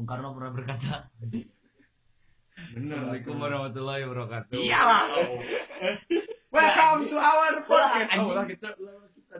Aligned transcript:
Bung 0.00 0.08
Karno 0.08 0.32
pernah 0.32 0.48
berkata. 0.56 1.12
Assalamualaikum 2.56 3.36
warahmatullahi 3.36 4.08
wabarakatuh 4.08 4.56
Iya 4.56 4.80
lah. 4.80 5.12
Welcome 6.48 7.12
to 7.12 7.20
our 7.20 7.60
podcast. 7.68 8.08
Oh, 8.16 8.32
lah 8.32 8.48
kita 8.48 8.80
kita. 8.80 9.36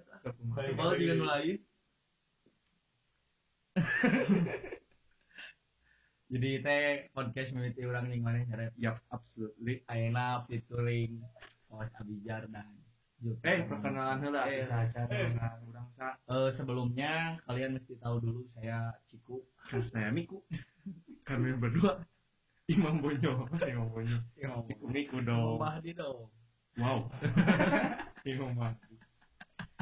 Kalau 0.52 0.92
juga 1.00 1.14
mulai 1.16 1.56
Jadi 6.28 6.50
teh 6.60 7.08
podcast 7.16 7.56
mimiti 7.56 7.80
orang 7.88 8.12
yang 8.12 8.20
mana 8.20 8.68
Yap, 8.76 9.00
absolutely. 9.08 9.80
Ayeuna 9.88 10.44
featuring 10.44 11.24
Os 11.72 11.88
Abijar 11.96 12.44
dan. 12.52 12.68
Eh, 13.20 13.68
perkenalan 13.68 14.16
heula 14.24 14.48
Eh, 14.48 14.64
aja. 14.64 15.04
Eh, 15.04 16.50
sebelumnya 16.56 17.36
kalian 17.44 17.76
mesti 17.76 17.92
tahu 18.00 18.16
dulu 18.16 18.40
saya 18.56 18.96
Ciku 19.12 19.44
saya 19.92 20.08
Miku. 20.08 20.40
Kami 21.28 21.52
berdua 21.60 22.00
Imam 22.72 23.02
Bonyo, 23.04 23.44
Imam 23.60 23.92
Bonyo. 23.92 24.18
Miku 24.64 24.84
Miku 24.88 25.16
dong. 25.20 25.60
Mahdi 25.60 25.92
dong 25.92 26.32
Wow. 26.80 27.12
Imam 28.30 28.56
Mahdi. 28.56 28.96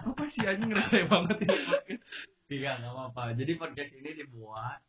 Apa 0.02 0.22
sih 0.34 0.42
anjing 0.42 0.74
ngerasa 0.74 1.06
banget 1.06 1.36
ini 1.46 1.56
podcast? 1.62 2.02
Tidak, 2.48 2.74
nggak 2.80 2.92
apa-apa. 2.96 3.22
Jadi 3.38 3.52
podcast 3.54 3.92
ini 3.94 4.10
dibuat 4.18 4.80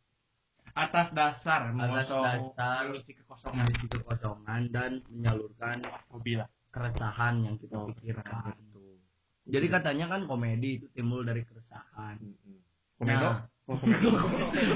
Atas 0.70 1.10
dasar 1.10 1.66
atas 1.74 2.06
dasar 2.06 2.82
mengisi 2.86 3.10
kekosongan 3.18 3.66
mengisi 3.66 3.86
kekosongan 3.90 4.62
dan 4.70 5.02
menyalurkan 5.10 5.82
hobi 6.14 6.38
lah. 6.38 6.46
Keresahan 6.70 7.34
yang 7.42 7.54
kita 7.56 7.74
Oh, 7.74 7.90
pikirkan. 7.90 8.54
betul. 8.54 8.98
Jadi 9.46 9.66
katanya 9.66 10.06
kan 10.08 10.24
komedi 10.24 10.78
itu 10.78 10.86
timbul 10.90 11.22
dari 11.22 11.42
keresahan. 11.42 12.16
Komedo? 12.96 13.28
Nah. 13.28 13.38
Oh, 13.70 13.78
komedo. 13.78 14.10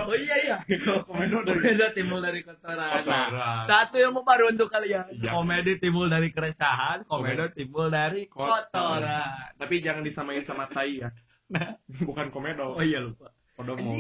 Oh 0.07 0.15
iya 0.15 0.37
iya. 0.39 0.57
komedo 1.09 1.43
dari 1.43 1.75
timbul 1.93 2.23
dari 2.23 2.47
kotoran. 2.47 3.03
Nah, 3.03 3.27
kotoran. 3.27 3.65
satu 3.67 3.97
yang 3.99 4.15
mau 4.15 4.23
baru 4.23 4.55
untuk 4.55 4.71
kalian. 4.71 5.11
Iya. 5.11 5.35
Komedi 5.35 5.83
timbul 5.83 6.07
dari 6.07 6.31
keresahan, 6.31 7.03
komedi 7.03 7.43
Komedi. 7.43 7.55
timbul 7.59 7.91
dari 7.91 8.23
kotoran. 8.31 9.59
Tapi 9.59 9.83
jangan 9.83 10.07
disamain 10.07 10.47
sama 10.47 10.71
tai 10.71 11.03
ya. 11.03 11.11
Nah, 11.51 11.75
Bukan 12.07 12.31
komedo. 12.31 12.79
oh 12.79 12.85
iya 12.87 13.03
lupa. 13.03 13.35
Kodomo. 13.59 13.99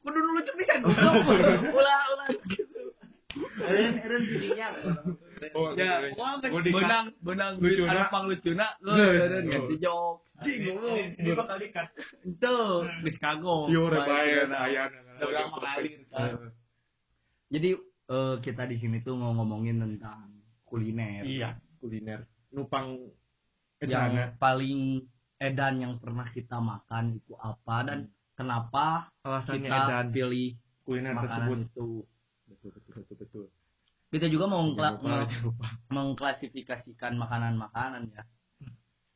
Kudu 0.00 0.12
dulu 0.12 0.40
bisa 0.56 0.76
Ulah 0.84 1.12
ulah 1.72 2.28
gitu. 2.44 2.80
Eren 3.64 3.96
eren 3.98 4.22
jadinya. 4.28 4.68
Oh, 5.52 5.74
Ya, 5.74 6.00
wah 6.12 6.40
di- 6.40 6.70
benang 6.70 7.06
benang 7.20 7.52
Lucuna. 7.58 7.90
ada 7.90 8.04
pang 8.08 8.24
lucuna, 8.24 8.66
Nah, 8.80 8.96
eren 8.96 9.44
ganti 9.52 9.76
jok. 9.76 10.24
Cing 10.40 10.58
ngomong. 10.66 11.14
Ini 11.14 11.30
bakal 11.32 11.56
dikat. 11.58 11.86
Itu 12.22 12.54
geus 13.00 13.16
kagok. 13.18 13.68
Yo 13.68 13.86
Baik, 13.86 14.02
rebae 14.02 14.34
nah. 14.46 14.64
aya. 14.64 14.82
Udah 15.16 15.44
mengalir 15.46 16.00
kan. 16.08 16.50
Jadi 17.48 17.68
eh, 18.06 18.34
kita 18.40 18.62
di 18.64 18.76
sini 18.76 18.98
tuh 19.00 19.14
mau 19.14 19.30
ngomongin 19.32 19.78
tentang 19.78 20.32
kuliner. 20.64 21.22
Iya, 21.22 21.54
kuliner. 21.78 22.26
Nupang 22.50 22.98
Yang 23.78 24.32
paling 24.36 25.04
edan 25.36 25.74
yang 25.76 25.94
pernah 25.98 26.24
kita 26.26 26.56
makan 26.56 27.14
itu 27.14 27.36
apa 27.36 27.84
dan 27.84 27.98
kenapa 28.32 29.12
Alasannya 29.20 29.60
kita 29.62 29.76
edan 29.78 30.06
pilih 30.10 30.56
kuliner 30.82 31.14
tersebut. 31.16 31.58
itu. 31.64 31.88
Betul, 32.44 32.70
betul, 32.72 32.92
betul, 32.96 33.16
betul. 33.18 33.44
Kita 34.14 34.26
juga 34.28 34.46
mau 34.46 34.62
Jangan 34.62 34.70
ngkla- 34.70 34.94
lupa, 34.94 35.02
meng- 35.02 35.26
jangan 35.26 35.42
lupa. 35.42 35.66
mengklasifikasikan 35.90 37.12
makanan-makanan 37.16 38.02
ya 38.08 38.22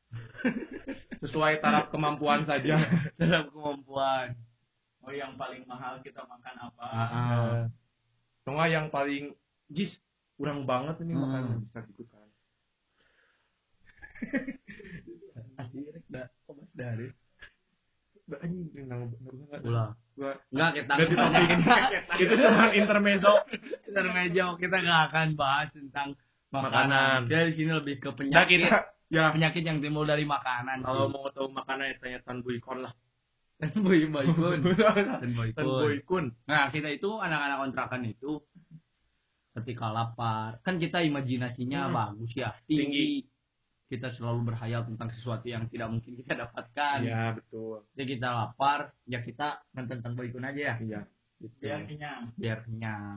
Sesuai 1.22 1.60
taraf 1.60 1.90
kemampuan 1.90 2.42
saja. 2.42 2.82
dalam 3.14 3.46
kemampuan. 3.48 4.34
Oh 5.00 5.10
yang 5.10 5.34
paling 5.34 5.62
mahal 5.64 6.00
kita 6.00 6.20
makan 6.20 6.54
apa? 6.60 6.86
Tengah 8.42 8.66
yang 8.66 8.86
paling 8.88 9.34
jis 9.68 9.94
kurang 10.34 10.64
banget 10.64 10.98
ini 11.00 11.12
Hmm. 11.12 11.22
makanan 11.22 11.56
bisa 11.60 11.78
gitu 11.86 12.02
kan. 12.08 12.26
Dah, 16.08 16.26
kok 16.42 16.54
mas 18.28 18.38
dari? 18.38 18.44
Bah, 18.44 18.44
anjing 18.44 18.84
nang 18.86 19.00
nang 19.48 19.62
Ulah. 19.64 19.88
Gua 20.14 20.32
Enggak 20.50 20.70
kita 20.76 20.92
Ganti 20.94 21.14
topik 21.14 21.48
ini. 21.48 21.64
Itu 22.20 22.34
cuma 22.36 22.64
intermezzo. 22.72 23.32
intermezzo 23.82 24.46
kita 24.56 24.76
nggak 24.76 25.00
akan 25.08 25.28
bahas 25.34 25.68
tentang 25.72 26.08
makanan. 26.48 27.24
Makanan. 27.24 27.48
Di 27.48 27.52
sini 27.54 27.70
lebih 27.72 27.96
ke 27.98 28.08
Nah, 28.08 28.16
penyakit. 28.16 28.58
kita 28.60 28.78
ya 29.08 29.24
Penyakit 29.32 29.62
yang 29.62 29.78
timbul 29.78 30.04
dari 30.04 30.22
makanan. 30.22 30.82
kalau 30.82 31.08
mau 31.08 31.30
tahu 31.30 31.48
makanan 31.48 31.88
ya 31.88 31.96
tanya 31.98 32.18
Tan 32.20 32.42
Buikon 32.42 32.84
lah. 32.84 32.92
boy 33.74 34.06
boykun. 34.06 34.60
Dan 34.62 35.18
Tan 35.18 35.32
boykun. 35.34 35.64
Buikun. 35.64 36.24
Nah, 36.46 36.68
kita 36.68 36.88
itu 36.88 37.10
anak-anak 37.10 37.58
kontrakan 37.58 38.02
itu 38.04 38.38
ketika 39.50 39.90
lapar, 39.90 40.62
kan 40.62 40.78
kita 40.78 41.02
imajinasinya 41.02 41.90
Hmm. 41.90 41.94
bagus 41.94 42.30
ya, 42.32 42.54
tinggi. 42.70 43.26
Kita 43.88 44.12
selalu 44.20 44.52
berhayal 44.52 44.84
tentang 44.84 45.08
sesuatu 45.16 45.48
yang 45.48 45.64
tidak 45.72 45.88
mungkin 45.88 46.12
kita 46.12 46.36
dapatkan. 46.36 46.98
Iya, 47.00 47.40
betul. 47.40 47.88
Jadi 47.96 48.20
kita 48.20 48.28
lapar, 48.28 48.92
ya 49.08 49.24
kita 49.24 49.64
nonton 49.72 50.04
Tan 50.04 50.12
Boykun 50.12 50.44
aja 50.44 50.60
ya. 50.60 50.74
Iya. 50.76 51.00
Gitu. 51.40 51.56
Biar 51.64 51.80
kenyang. 51.88 52.22
Biar 52.36 52.58
kenyang. 52.68 53.16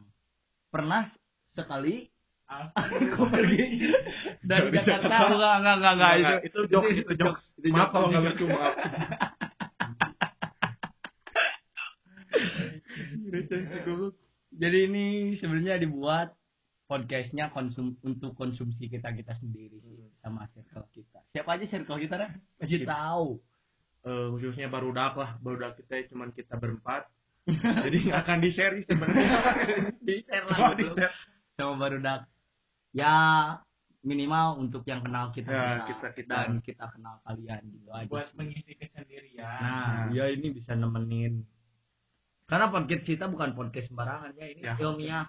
Pernah 0.72 1.12
sekali 1.52 2.08
aku 2.52 3.24
pergi 3.32 3.92
dari 4.48 4.68
Dari 4.72 4.76
Jakarta 4.76 5.08
Jakarta. 5.08 5.28
enggak 5.32 5.56
enggak 5.60 5.76
enggak 5.76 5.94
enggak 5.96 6.14
itu 6.20 6.32
itu 6.48 6.60
jokes, 6.72 6.96
itu 7.00 7.14
jokes. 7.16 7.44
itu 7.60 7.68
Maaf 7.72 7.90
kalau 7.92 8.08
nggak 8.12 8.24
lucu, 8.28 8.46
maaf. 8.48 8.76
Jadi 14.52 14.78
ini 14.92 15.06
sebenarnya 15.40 15.80
dibuat 15.80 16.36
podcastnya 16.92 17.48
konsum 17.50 17.96
untuk 18.04 18.36
konsumsi 18.36 18.92
kita 18.92 19.16
kita 19.16 19.40
sendiri 19.40 19.80
sih, 19.80 20.12
sama 20.20 20.44
circle 20.52 20.84
kita. 20.92 21.24
Siapa 21.32 21.56
aja 21.56 21.64
circle 21.66 21.96
kita? 21.98 22.16
Masih 22.60 22.84
Kita. 22.84 22.92
tahu. 22.92 23.40
Eh, 24.02 24.28
khususnya 24.36 24.68
barudak 24.68 25.16
lah, 25.16 25.40
barudak 25.40 25.80
kita 25.80 26.04
cuman 26.12 26.36
kita 26.36 26.60
berempat. 26.60 27.08
Jadi 27.88 28.12
nggak 28.12 28.20
akan 28.22 28.38
di 28.44 28.50
share 28.52 28.76
sebenarnya. 28.84 29.40
Di 30.04 30.16
share 30.28 30.46
Oh, 30.46 30.52
lah 30.52 30.76
di 30.76 30.84
share. 30.92 31.16
sama 31.56 31.74
barudak. 31.80 32.28
Ya 32.92 33.16
minimal 34.02 34.60
untuk 34.60 34.84
yang 34.84 35.00
kenal 35.00 35.32
kita, 35.32 35.48
Ya, 35.48 35.88
kita- 35.88 36.12
kita. 36.12 36.34
dan 36.44 36.60
kita 36.60 36.92
kenal 36.92 37.22
kalian 37.24 37.62
gitu 37.72 37.88
aja. 37.88 38.10
buat 38.10 38.28
mengisi 38.36 38.74
kesendirian. 38.76 39.48
Nah, 39.64 40.12
ya 40.12 40.28
ini 40.28 40.52
bisa 40.52 40.76
nemenin. 40.76 41.46
Karena 42.52 42.68
podcast 42.68 43.02
kita 43.02 43.26
bukan 43.26 43.56
podcast 43.56 43.88
sembarangan 43.88 44.36
ya, 44.36 44.46
ini 44.46 44.60
Ya. 44.60 44.76
ilmiah. 44.76 45.24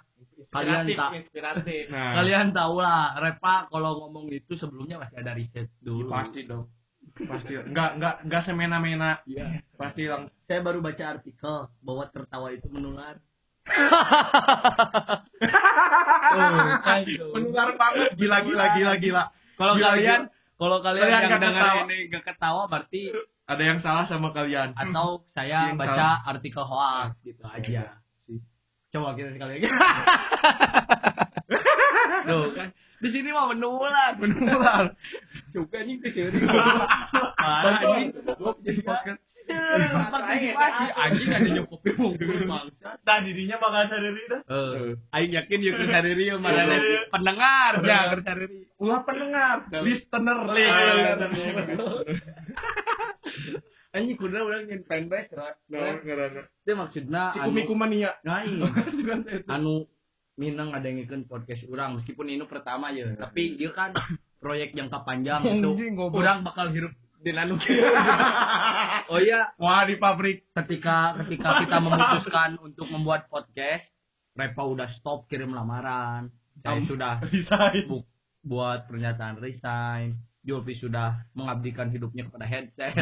Kalian 0.50 0.82
inspiratif, 0.82 0.96
tak- 0.98 1.14
inspiratif. 1.14 1.82
Nah, 1.86 2.12
Kalian 2.18 2.46
tahu 2.50 2.74
lah, 2.76 3.14
Repa 3.14 3.54
kalau 3.70 3.90
ngomong 4.02 4.26
itu 4.28 4.52
sebelumnya 4.58 4.98
masih 4.98 5.16
ada 5.16 5.32
riset 5.32 5.70
ya 5.70 5.80
dulu. 5.80 6.10
pasti 6.10 6.40
dong. 6.42 6.66
Pasti. 7.14 7.52
Nggak 7.54 7.90
nggak 7.96 8.14
nggak 8.26 8.42
semena-mena. 8.42 9.22
Iya. 9.22 9.62
Pasti 9.72 10.02
lang. 10.04 10.28
Saya 10.44 10.60
baru 10.60 10.82
baca 10.82 11.04
artikel 11.08 11.54
bahwa 11.78 12.04
tertawa 12.08 12.48
itu 12.50 12.66
menular. 12.66 13.16
Tuh. 13.62 13.70
Menular 17.38 17.68
banget. 17.76 18.08
Gila 18.16 18.36
gila 18.42 18.64
gila 18.74 18.92
gila. 18.98 19.22
Kalau 19.54 19.74
kalian 19.76 20.20
kalau 20.58 20.78
kalian, 20.78 21.04
Kalian 21.04 21.22
yang 21.28 21.42
dengar 21.42 21.74
ini 21.86 21.96
gak 22.08 22.24
ketawa 22.24 22.66
berarti 22.66 23.12
Ada 23.52 23.62
yang 23.62 23.78
salah 23.80 24.04
sama 24.06 24.32
kalian. 24.32 24.72
atau 24.72 25.28
saya 25.30 25.68
Yang 25.68 25.76
baca 25.76 25.92
salah. 25.92 26.16
artikel 26.26 26.64
hoax 26.64 27.10
gitu 27.22 27.42
aja. 27.44 28.00
Coba 28.88 29.12
kita 29.12 29.32
sekali 29.32 29.56
lagi. 29.56 29.68
Tuh 32.22 32.46
kan. 32.54 32.68
Di 33.02 33.08
sini 33.10 33.28
mah 33.28 33.50
menular. 33.50 34.12
Menular. 34.14 34.94
Juga 35.50 35.78
nih 35.82 35.96
ke 35.98 36.08
sini. 36.08 36.38
Parah 37.34 37.76
anjing. 37.82 38.08
Jadi 38.62 38.80
podcast. 38.80 39.20
Partisipasi 39.42 40.84
anjing 40.94 41.28
ada 41.28 41.48
nyokopin 41.50 41.94
mungkin 41.98 42.46
bangsa. 42.46 42.94
Nah 42.94 43.16
dirinya 43.20 43.58
bakal 43.58 43.90
sendiri 43.90 44.22
dah. 44.30 44.40
Eh, 44.46 44.94
aing 45.12 45.32
yakin 45.34 45.58
ya 45.60 45.72
keur 45.74 45.88
sadari 45.90 46.24
ya 46.30 46.36
mana 46.38 46.62
ada 46.62 46.78
pendengar 47.10 47.72
ya 47.82 47.98
keur 48.08 48.22
sadari. 48.22 48.58
Ulah 48.78 49.02
pendengar, 49.02 49.56
listener, 49.82 50.38
Anjing 53.94 54.16
kudu 54.16 54.40
urang 54.40 54.64
nyen 54.64 54.88
fanbase 54.88 55.36
ra. 55.36 55.52
Nah, 55.68 56.00
ngarana. 56.00 56.42
Itu 56.64 56.72
maksudna 56.72 57.22
anu 57.36 57.52
Cikumiku 57.52 57.74
mania. 57.76 58.16
Ngai. 58.24 58.56
anu 59.48 59.84
Minang 60.32 60.72
ada 60.72 60.88
yang 60.88 61.04
ngikeun 61.04 61.28
podcast 61.28 61.60
urang 61.68 62.00
meskipun 62.00 62.24
ini 62.24 62.40
pertama 62.48 62.88
ya, 62.88 63.04
tapi 63.20 63.52
dia 63.60 63.68
kan 63.68 63.92
proyek 64.42 64.72
jangka 64.72 65.04
panjang 65.04 65.44
itu. 65.44 65.92
Urang 66.08 66.40
bakal 66.40 66.72
hirup 66.72 66.96
di 67.20 67.36
anu 67.36 67.60
Oh 69.12 69.20
iya, 69.20 69.52
Wah, 69.60 69.84
di 69.84 70.00
pabrik. 70.00 70.48
ketika 70.56 71.20
ketika 71.20 71.60
kita 71.60 71.76
memutuskan 71.78 72.56
untuk 72.64 72.88
membuat 72.88 73.28
podcast, 73.28 73.84
Repa 74.32 74.64
udah 74.64 74.88
stop 74.96 75.28
kirim 75.28 75.52
lamaran. 75.52 76.32
Saya 76.64 76.80
sudah 76.88 77.20
bu- 77.84 78.08
buat 78.40 78.88
pernyataan 78.88 79.36
resign. 79.36 80.16
Julfi 80.42 80.74
sudah 80.74 81.22
mengabdikan 81.32 81.88
hidupnya 81.88 82.26
kepada 82.26 82.44
headset. 82.44 82.98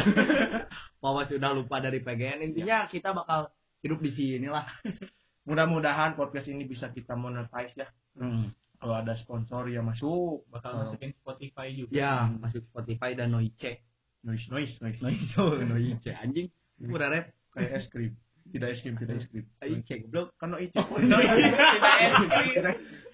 Wawa 1.01 1.25
sudah 1.25 1.51
lupa 1.51 1.77
dari 1.77 1.97
PGN. 1.99 2.45
Intinya 2.45 2.85
kita 2.85 3.11
bakal 3.11 3.49
hidup 3.81 3.97
di 3.97 4.13
sini 4.13 4.45
lah. 4.45 4.69
mudah-mudahan 5.41 6.13
podcast 6.13 6.45
ini 6.45 6.63
bisa 6.63 6.89
kita 6.89 7.17
monetize 7.17 7.73
ya 7.75 7.89
Hmm. 8.11 8.51
kalau 8.75 8.99
ada 8.99 9.15
sponsor 9.15 9.65
ya 9.67 9.79
masuk 9.79 10.43
Bakal 10.51 10.67
Kalau- 10.67 10.81
masukin 10.91 11.11
Spotify 11.15 11.67
juga. 11.71 11.91
Ya, 11.91 12.27
masuk 12.29 12.61
Spotify 12.67 13.15
dan 13.15 13.31
Noice. 13.31 13.79
noise 14.21 14.45
noise 14.51 14.75
noise 14.77 14.99
Noice, 15.01 15.33
oh, 15.39 15.57
Noice 15.57 16.11
anjing. 16.13 16.51
Pura 16.77 17.07
rap. 17.07 17.31
kayak 17.51 17.71
es 17.73 17.87
krim 17.89 18.13
tidak 18.51 18.75
es 18.75 18.79
krim 18.81 18.95
tidak 18.95 19.17
es 19.17 19.25
krim 19.27 19.45
Noice 19.57 19.95
goblok. 20.03 20.27
kan 20.37 20.49
noise 20.51 20.69
Tidak 20.77 22.01
es 22.03 22.13
krim. 22.21 22.63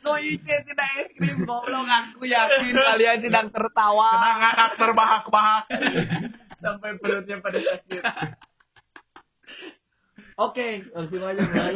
Noice 0.07 0.55
tidak 0.63 0.89
es 1.03 1.09
krim 1.19 1.43
goblok. 1.43 1.83
Aku 1.83 2.23
yakin 2.23 2.71
kalian 2.71 3.19
sedang 3.19 3.47
tertawa. 3.51 4.09
ngakak 4.39 4.71
terbahak-bahak 4.79 5.63
Sampai 6.63 6.95
perutnya 6.97 7.43
pada 7.43 7.59
sakit. 7.59 8.01
Oke, 10.37 10.85
langsung 10.93 11.25
aja 11.25 11.41
mulai. 11.49 11.73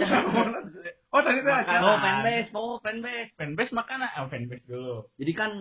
oh 1.10 1.22
tadi 1.26 1.42
tuh 1.42 1.50
Makan. 1.50 1.80
Oh, 1.82 1.98
fanbase, 1.98 2.50
oh, 2.54 2.78
fanbase. 2.78 3.34
Fanbase 3.34 3.74
makanan, 3.74 4.10
oh 4.22 4.30
fanbase 4.30 4.66
dulu. 4.70 5.10
Jadi 5.18 5.32
kan 5.34 5.52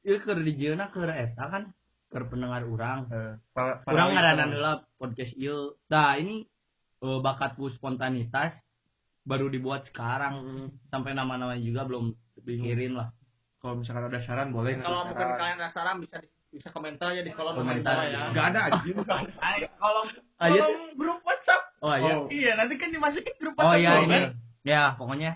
ieu 0.00 0.16
keur 0.24 0.40
dijieuna 0.40 0.88
keur 0.88 1.12
eta 1.12 1.44
kan 1.52 1.76
keur 2.08 2.24
pendengar. 2.32 2.64
Eh, 2.64 3.36
para- 3.52 3.84
para 3.84 3.92
Urang 3.92 4.16
ngaranan 4.16 4.56
heula 4.56 4.72
podcast 4.96 5.36
ieu. 5.36 5.76
Nah, 5.92 6.16
ini 6.16 6.48
eh, 7.04 7.18
bakatku 7.20 7.68
spontanitas 7.76 8.56
baru 9.28 9.46
dibuat 9.46 9.84
sekarang 9.86 10.34
sampai 10.86 11.12
nama-namanya 11.12 11.60
juga 11.60 11.84
belum 11.84 12.16
pikirin 12.40 12.96
lah. 12.96 13.12
kalau 13.58 13.76
misalkan 13.76 14.06
ada 14.06 14.22
saran 14.22 14.48
boleh 14.48 14.78
Kalau 14.78 15.04
mungkin 15.04 15.28
kalian 15.34 15.56
ada 15.56 15.68
saran 15.68 15.98
bisa 15.98 16.16
di- 16.16 16.30
bisa 16.48 16.70
komentar 16.70 17.12
aja 17.12 17.20
di 17.20 17.28
kolom 17.28 17.52
Komentar. 17.54 17.92
komentar 17.92 18.08
ya. 18.08 18.20
nggak 18.32 18.46
ada 18.48 18.60
kolom 19.76 20.06
Ah, 20.38 20.48
iya? 20.48 20.64
kolom 20.64 20.78
grup 20.94 21.20
WhatsApp. 21.20 21.62
Oh 21.78 21.92
iya. 21.92 22.12
Oh. 22.14 22.26
Iya, 22.28 22.52
nanti 22.54 22.74
kan 22.74 22.88
dimasukin 22.88 23.34
grup 23.36 23.54
Oh 23.54 23.68
WhatsApp. 23.68 23.78
iya 23.78 23.90
dulu, 23.92 24.02
ini. 24.02 24.14
kan? 24.14 24.22
Ya, 24.64 24.82
pokoknya 24.94 25.30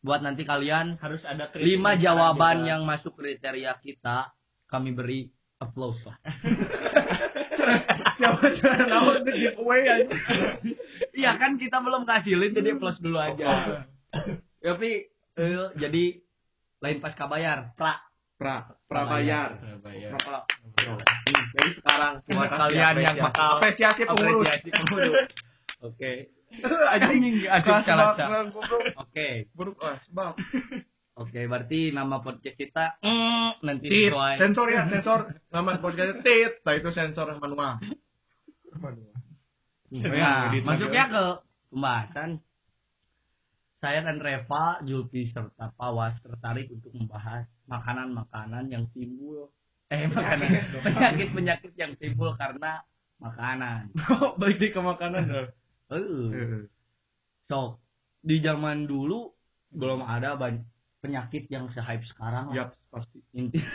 buat 0.00 0.20
nanti 0.20 0.42
kalian 0.44 1.00
harus 1.00 1.24
ada 1.24 1.48
lima 1.56 1.96
jawaban 1.96 2.62
yang 2.62 2.84
masuk 2.84 3.16
kriteria 3.16 3.74
kita 3.80 4.30
kami 4.66 4.92
beri 4.92 5.20
applause 5.58 6.04
lah. 6.04 6.20
siapa 8.14 8.44
di 9.22 9.32
giveaway 9.34 9.80
anjing 9.84 10.20
Iya 11.14 11.32
kan 11.36 11.56
kita 11.56 11.78
belum 11.78 12.04
ngasilin 12.04 12.52
jadi 12.52 12.70
applause 12.74 12.98
dulu 12.98 13.18
aja. 13.18 13.82
Tapi 14.60 14.90
eh, 15.34 15.66
jadi 15.74 16.04
lain 16.80 16.98
pas 16.98 17.14
kabayar, 17.14 17.72
pra. 17.74 18.02
pra 18.34 18.66
prabayar 18.84 19.56
juga. 19.56 19.78
Bayar. 19.80 20.10
Pra- 20.18 20.46
jadi 21.54 21.70
sekarang 21.78 22.14
Buat 22.26 22.48
kasih, 22.50 22.58
kalian 22.60 22.94
yang 22.98 23.16
apresiasi. 23.16 23.22
bakal 23.22 23.48
apresiasi 23.56 24.02
pengurus. 24.04 24.48
Oke. 25.80 26.12
anjing 26.86 27.34
salah. 27.82 28.14
Oke. 29.00 29.28
buruk 29.54 29.78
ah 29.80 29.96
sebab 30.04 30.34
Oke, 31.14 31.46
berarti 31.46 31.94
nama 31.94 32.18
podcast 32.18 32.58
kita 32.58 32.98
mm, 32.98 33.62
nanti 33.62 33.86
tit. 33.86 34.10
sensor 34.34 34.66
ya 34.66 34.82
sensor. 34.92 35.30
Nama 35.48 35.78
podcastnya 35.78 36.18
tit 36.26 36.52
nah 36.60 36.74
itu 36.74 36.90
sensor 36.90 37.38
manual. 37.38 37.78
Nah, 38.74 38.90
Edit 39.94 40.10
lagi. 40.10 40.58
masuknya 40.66 41.04
ke 41.06 41.22
pembahasan. 41.70 42.30
Saya 43.78 44.00
dan 44.00 44.18
Reva, 44.18 44.80
Julpi 44.82 45.28
serta 45.30 45.70
Pawas 45.76 46.18
tertarik 46.18 46.72
untuk 46.72 46.90
membahas 46.90 47.46
makanan-makanan 47.68 48.72
yang 48.72 48.90
timbul. 48.90 49.52
Eh 49.92 50.08
makanan. 50.08 50.50
Penyakit-penyakit 50.88 51.72
yang 51.78 51.92
timbul 51.94 52.34
karena 52.34 52.82
makanan. 53.22 53.94
balik 54.34 54.58
di 54.58 54.74
ke 54.74 54.80
makanan 54.82 55.22
Eh, 55.30 55.46
Heeh. 55.94 56.64
so 57.46 57.78
di 58.18 58.40
zaman 58.40 58.88
dulu 58.88 59.30
belum 59.70 60.00
ada 60.02 60.34
banyak 60.34 60.64
penyakit 61.04 61.44
yang 61.52 61.68
se-hype 61.68 62.08
sekarang. 62.08 62.48
lah. 62.48 62.56
Yap, 62.56 62.68
pasti. 62.88 63.20
Inti. 63.36 63.60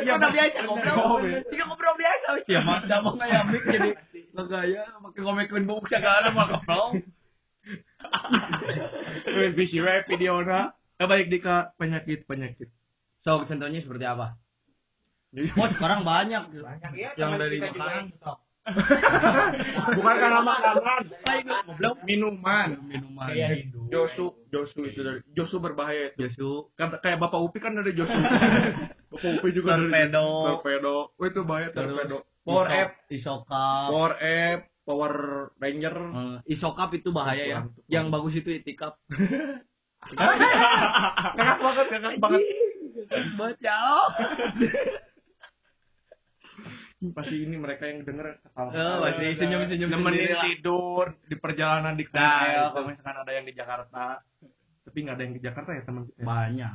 Iya, 0.00 0.16
udah 0.16 0.32
biasa 0.32 0.58
ngobrol. 0.64 1.22
Iya. 1.28 1.38
Jika 1.52 1.64
ngobrol 1.68 1.94
biasa 2.00 2.28
ya 2.48 2.60
Mas, 2.64 2.88
mau 3.04 3.14
kayak 3.20 3.42
mik 3.52 3.64
jadi 3.68 3.90
ngegaya 4.32 4.82
pakai 4.96 5.20
komekin 5.22 5.68
bubuk 5.68 5.86
segala 5.92 6.32
mah 6.32 6.46
ngobrol. 6.56 7.04
Bisa 9.54 9.78
wae 9.84 10.00
videona. 10.08 10.72
Eh, 10.96 11.04
balik 11.08 11.28
di 11.28 11.38
ke 11.40 11.56
penyakit-penyakit. 11.76 12.68
So, 13.24 13.44
contohnya 13.44 13.84
seperti 13.84 14.04
apa? 14.08 14.40
Oh, 15.36 15.68
sekarang 15.68 16.04
banyak. 16.04 16.42
Banyak 16.60 16.92
ya 16.96 17.12
Yang 17.16 17.30
dari 17.40 17.56
makanan. 17.60 18.04
Bukan 19.96 20.14
karena 20.14 20.40
makanan, 20.44 21.02
minuman. 22.04 22.68
Minuman. 22.84 23.28
Kayak. 23.28 23.72
Josu, 23.88 24.36
Josu 24.48 24.84
itu 24.84 25.00
dari 25.00 25.20
Josu 25.32 25.58
berbahaya 25.58 26.12
itu. 26.12 26.28
Josu. 26.28 26.50
Kan 26.76 26.92
kayak 27.00 27.18
Bapak 27.18 27.40
Upi 27.40 27.58
kan 27.58 27.74
dari 27.74 27.96
Josu. 27.96 28.12
Bapak 29.10 29.30
Upi 29.40 29.48
juga 29.50 29.74
dari 29.74 29.88
Torpedo. 29.90 30.26
Torpedo. 30.60 30.96
Oh, 31.16 31.24
itu 31.24 31.40
bahaya 31.42 31.68
torpedo. 31.72 32.18
Power 32.40 32.66
Iso- 32.66 32.76
App, 32.76 32.90
Isokap. 33.10 33.86
Power 33.90 34.12
App, 34.16 34.60
Power 34.84 35.14
Ranger. 35.56 35.96
Eh, 35.96 36.36
Isokap 36.52 36.90
itu 36.94 37.08
bahaya 37.10 37.44
ya. 37.44 37.60
Yang 37.88 38.06
bagus 38.08 38.32
itu 38.36 38.50
itikap. 38.54 38.96
Kakak 40.00 41.56
banget, 41.64 41.86
kakak 41.90 42.14
banget. 42.16 42.42
Baca. 43.36 43.78
Pasti 47.00 47.36
ini 47.40 47.56
mereka 47.56 47.88
yang 47.88 48.04
denger 48.04 48.44
ketawa. 48.44 48.68
Oh, 48.70 48.98
pasti 49.00 49.24
senyum-senyum 49.40 49.88
Nemenin 49.88 50.04
sendiri 50.04 50.34
lah. 50.36 50.44
tidur 50.44 51.04
di 51.24 51.36
perjalanan 51.36 51.94
di 51.96 52.04
Nah, 52.04 52.12
kereta. 52.12 52.44
iya. 52.44 52.62
Kalau 52.70 52.86
misalkan 52.86 53.16
ada 53.16 53.32
yang 53.32 53.46
di 53.46 53.54
Jakarta. 53.56 54.04
Tapi 54.84 54.96
nggak 55.00 55.16
ada 55.16 55.24
yang 55.24 55.34
di 55.34 55.40
Jakarta 55.40 55.70
ya 55.72 55.82
teman 55.82 56.02
kita. 56.04 56.20
Banyak. 56.20 56.74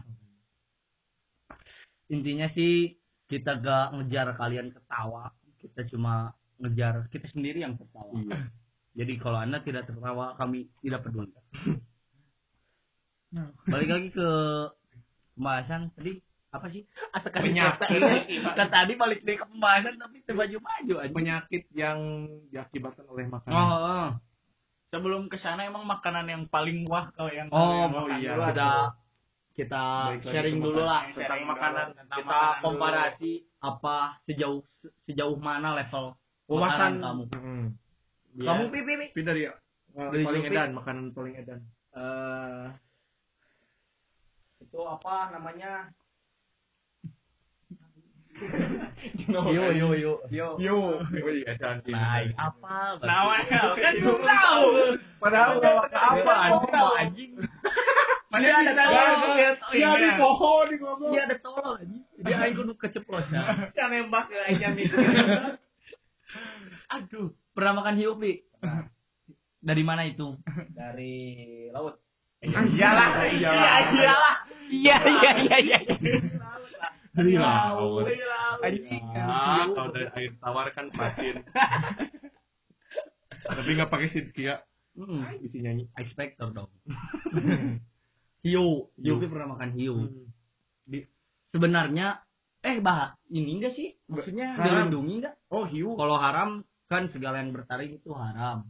Intinya 2.07 2.47
sih 2.49 2.97
kita 3.25 3.57
gak 3.57 3.85
ngejar 3.93 4.33
kalian 4.33 4.69
ketawa. 4.69 5.29
Kita 5.57 5.81
cuma 5.89 6.33
ngejar 6.57 7.05
kita 7.09 7.25
sendiri 7.27 7.61
yang 7.61 7.77
tertawa. 7.77 8.13
Iya. 8.15 8.49
Jadi 8.95 9.13
kalau 9.19 9.37
anda 9.37 9.59
tidak 9.59 9.85
tertawa, 9.85 10.33
kami 10.35 10.71
tidak 10.79 11.03
peduli. 11.03 11.29
Balik 13.67 13.89
lagi 13.91 14.09
ke 14.09 14.29
pembahasan 15.35 15.91
tadi 15.93 16.17
apa 16.55 16.67
sih? 16.67 16.83
Asa 17.09 17.27
kan 17.27 17.41
Penyakit. 17.41 17.99
Kan 18.51 18.67
tadi 18.67 18.93
balik 18.93 19.21
deh 19.21 19.35
ke 19.35 19.45
pembahasan 19.45 19.95
tapi 19.95 20.23
maju-maju 20.25 20.95
aja. 20.99 21.11
Penyakit 21.11 21.63
yang 21.71 21.99
diakibatkan 22.49 23.05
oleh 23.05 23.25
makanan. 23.25 23.53
Oh, 23.53 23.71
oh. 23.75 24.07
Sebelum 24.87 25.27
ke 25.27 25.35
sana 25.35 25.63
emang 25.63 25.83
makanan 25.83 26.23
yang 26.25 26.43
paling 26.45 26.85
wah 26.85 27.11
kalau 27.11 27.27
yang 27.29 27.47
Oh, 27.49 27.59
kalian 27.59 27.91
oh 27.91 28.03
makan 28.05 28.17
iya. 28.17 28.31
dulu 28.31 28.43
kita 28.45 28.69
apa? 28.69 29.03
kita 29.55 29.83
sharing 30.21 30.57
dulu 30.57 30.81
lah 30.81 31.01
Sharing 31.05 31.15
tentang 31.17 31.39
dulu 31.39 31.51
makanan. 31.51 31.85
tentang 31.89 32.17
kita 32.17 32.27
makanan 32.27 32.51
dulu. 32.53 32.65
komparasi 32.65 33.31
apa 33.57 33.97
sejauh 34.23 34.59
sejauh 35.05 35.37
mana 35.37 35.69
level 35.73 36.05
Wawasan 36.45 36.59
makanan 36.61 36.93
kamu. 37.01 37.23
Hmm. 37.33 37.65
Biar- 38.31 38.47
Kamu 38.47 38.63
pipi 38.69 38.93
pipi. 39.01 39.19
Dari 39.21 39.41
uh, 39.47 39.55
Dari 40.05 40.23
paling 40.23 40.43
edan, 40.45 40.69
makanan 40.73 41.05
paling 41.11 41.33
edan. 41.35 41.59
eh 41.91 42.65
itu 44.57 44.79
apa 44.81 45.15
namanya? 45.31 45.87
Yo 49.27 49.71
yo 49.75 49.87
yo. 49.93 50.13
Yo. 50.31 50.47
Yo, 50.57 50.77
edan 51.45 51.83
sih. 51.85 51.93
Naik 51.93 52.33
apa? 52.39 52.97
Namanya 53.03 53.75
kan 53.75 53.93
belum 54.01 54.21
tahu. 54.23 54.67
Padahal 55.21 55.51
apa 55.91 56.33
anjing 56.49 56.71
mau 56.73 56.91
anjing. 56.95 57.31
Mana 58.31 58.45
ada 58.51 58.71
Iya, 58.73 58.75
tolol. 58.75 59.35
lihat 59.37 59.57
Iya 59.71 59.89
di 59.95 60.09
pohon 60.19 60.65
di 60.67 60.75
ngomong. 60.81 61.11
Iya 61.13 61.21
ada 61.29 61.37
tolol 61.39 61.73
aja. 61.79 61.97
Dia 62.19 62.35
aing 62.41 62.55
kudu 62.57 62.73
keceplos 62.75 63.27
ya. 63.31 63.69
Yang 63.77 63.89
nembak 64.07 64.23
ke 64.31 64.37
aja 64.41 64.67
nih. 64.73 64.87
Aduh, 66.95 67.31
pernah 67.55 67.79
makan 67.79 67.95
hiu, 67.99 68.15
Pi? 68.19 68.43
Dari 69.59 69.83
mana 69.83 70.05
itu? 70.05 70.35
Dari 70.73 71.13
laut. 71.73 71.97
Iyalah, 72.45 73.25
iyalah. 73.25 73.81
iyalah. 73.89 74.35
Iya 74.65 74.97
iya 75.01 75.31
iya 75.45 75.57
iya. 75.61 75.79
Dari 77.15 77.33
laut. 77.35 78.03
Dari 78.03 78.19
laut. 78.21 78.59
Anjing. 78.61 79.03
Ya, 79.09 79.25
kalau 79.67 79.89
dari 79.89 80.07
air 80.13 80.31
tawar 80.37 80.67
kan 80.71 80.85
patin. 80.91 81.41
Tapi 83.45 83.69
nggak 83.71 83.87
pakai 83.87 84.07
sidkia. 84.11 84.59
Hmm, 84.95 85.21
Bisa 85.39 85.57
nyanyi. 85.59 85.85
X 85.93 86.07
Factor 86.13 86.49
dong. 86.49 86.69
Hiu, 88.41 88.89
hiu 88.95 89.13
Pi 89.17 89.25
pernah 89.27 89.53
makan 89.53 89.69
hiu. 89.75 89.95
Di- 90.83 91.07
Sebenarnya 91.51 92.19
eh 92.61 92.77
bah 92.79 93.15
ini 93.27 93.57
enggak 93.57 93.73
sih? 93.73 93.91
Maksudnya 94.07 94.55
Haram. 94.55 94.89
dilindungi 94.89 95.13
enggak? 95.23 95.35
Oh 95.49 95.65
hiu. 95.65 95.95
Kalau 95.95 96.15
haram 96.15 96.61
kan 96.85 97.09
segala 97.09 97.39
yang 97.39 97.51
bertaring 97.51 97.95
itu 97.95 98.11
haram. 98.11 98.63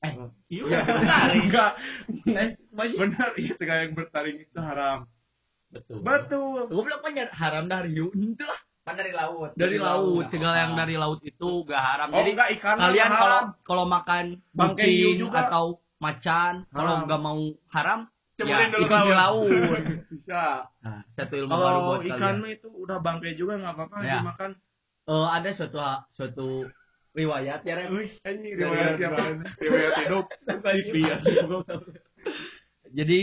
Eh, 0.00 0.12
Hiu 0.52 0.68
Iya, 0.68 0.84
bertaring. 0.84 1.42
enggak. 1.48 1.70
eh 2.44 2.48
masih 2.70 2.96
Benar, 3.00 3.28
iya 3.34 3.52
segala 3.56 3.78
yang 3.88 3.94
bertaring 3.94 4.36
itu 4.38 4.58
haram. 4.60 4.98
Betul. 5.74 5.98
Betul. 6.00 6.60
Gue 6.70 6.82
bilang 6.82 7.02
kan 7.02 7.12
haram 7.32 7.64
dari. 7.66 7.90
Itu 7.92 8.44
lah 8.44 8.60
Kan 8.84 8.94
dari 8.94 9.12
laut. 9.12 9.50
dari 9.56 9.80
laut. 9.80 10.28
Segala 10.28 10.56
yang 10.60 10.72
dari 10.74 10.94
laut 10.94 11.20
itu 11.20 11.50
gak 11.64 11.80
haram. 11.80 12.08
Oh 12.12 12.20
Jadi 12.20 12.30
enggak 12.32 12.50
ikan 12.60 12.76
kalian 12.76 13.10
kalau 13.10 13.40
kalau 13.64 13.84
makan 13.84 14.24
Bangkai 14.52 15.16
juga. 15.16 15.48
atau 15.48 15.64
macan 15.96 16.68
kalau 16.68 17.00
nggak 17.02 17.16
mau 17.18 17.40
haram 17.70 18.04
ya, 18.36 18.68
dulu 18.68 18.84
ikan 18.84 19.00
di 19.00 19.14
laut. 19.16 19.48
laut 19.48 19.82
Bisa. 20.12 20.68
nah 20.84 21.00
satu 21.16 21.32
ilmu 21.34 21.48
baru 21.48 21.64
Kalau 21.64 21.80
buat 21.80 22.02
ikan 22.04 22.20
kalian 22.20 22.52
itu 22.52 22.68
udah 22.68 22.98
bangkai 23.00 23.32
juga 23.34 23.52
nggak 23.56 23.72
apa-apa 23.72 23.96
Ya. 24.04 24.20
dimakan. 24.20 24.50
Eh, 25.04 25.28
ada 25.32 25.48
suatu 25.56 25.78
suatu 26.12 26.48
riwayat 27.16 27.60
ya 27.62 27.74
Dari 27.78 27.88
riwayat 28.52 29.00
siapa? 29.00 29.16
Riwayat 29.64 29.92
hidup. 29.96 30.24
TV 30.60 30.94
ya. 31.00 31.16
jadi 32.98 33.20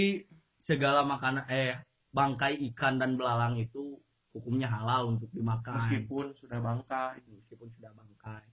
segala 0.64 1.04
makanan 1.04 1.46
eh 1.48 1.78
bangkai 2.12 2.60
ikan 2.72 3.00
dan 3.00 3.16
belalang 3.16 3.56
itu 3.56 3.98
hukumnya 4.32 4.68
halal 4.68 5.12
untuk 5.12 5.28
dimakan 5.32 5.76
Meskipun 5.88 6.32
sudah 6.40 6.60
bangkai. 6.60 7.20
meskipun 7.26 7.68
sudah 7.80 7.92
bangkai 7.92 8.44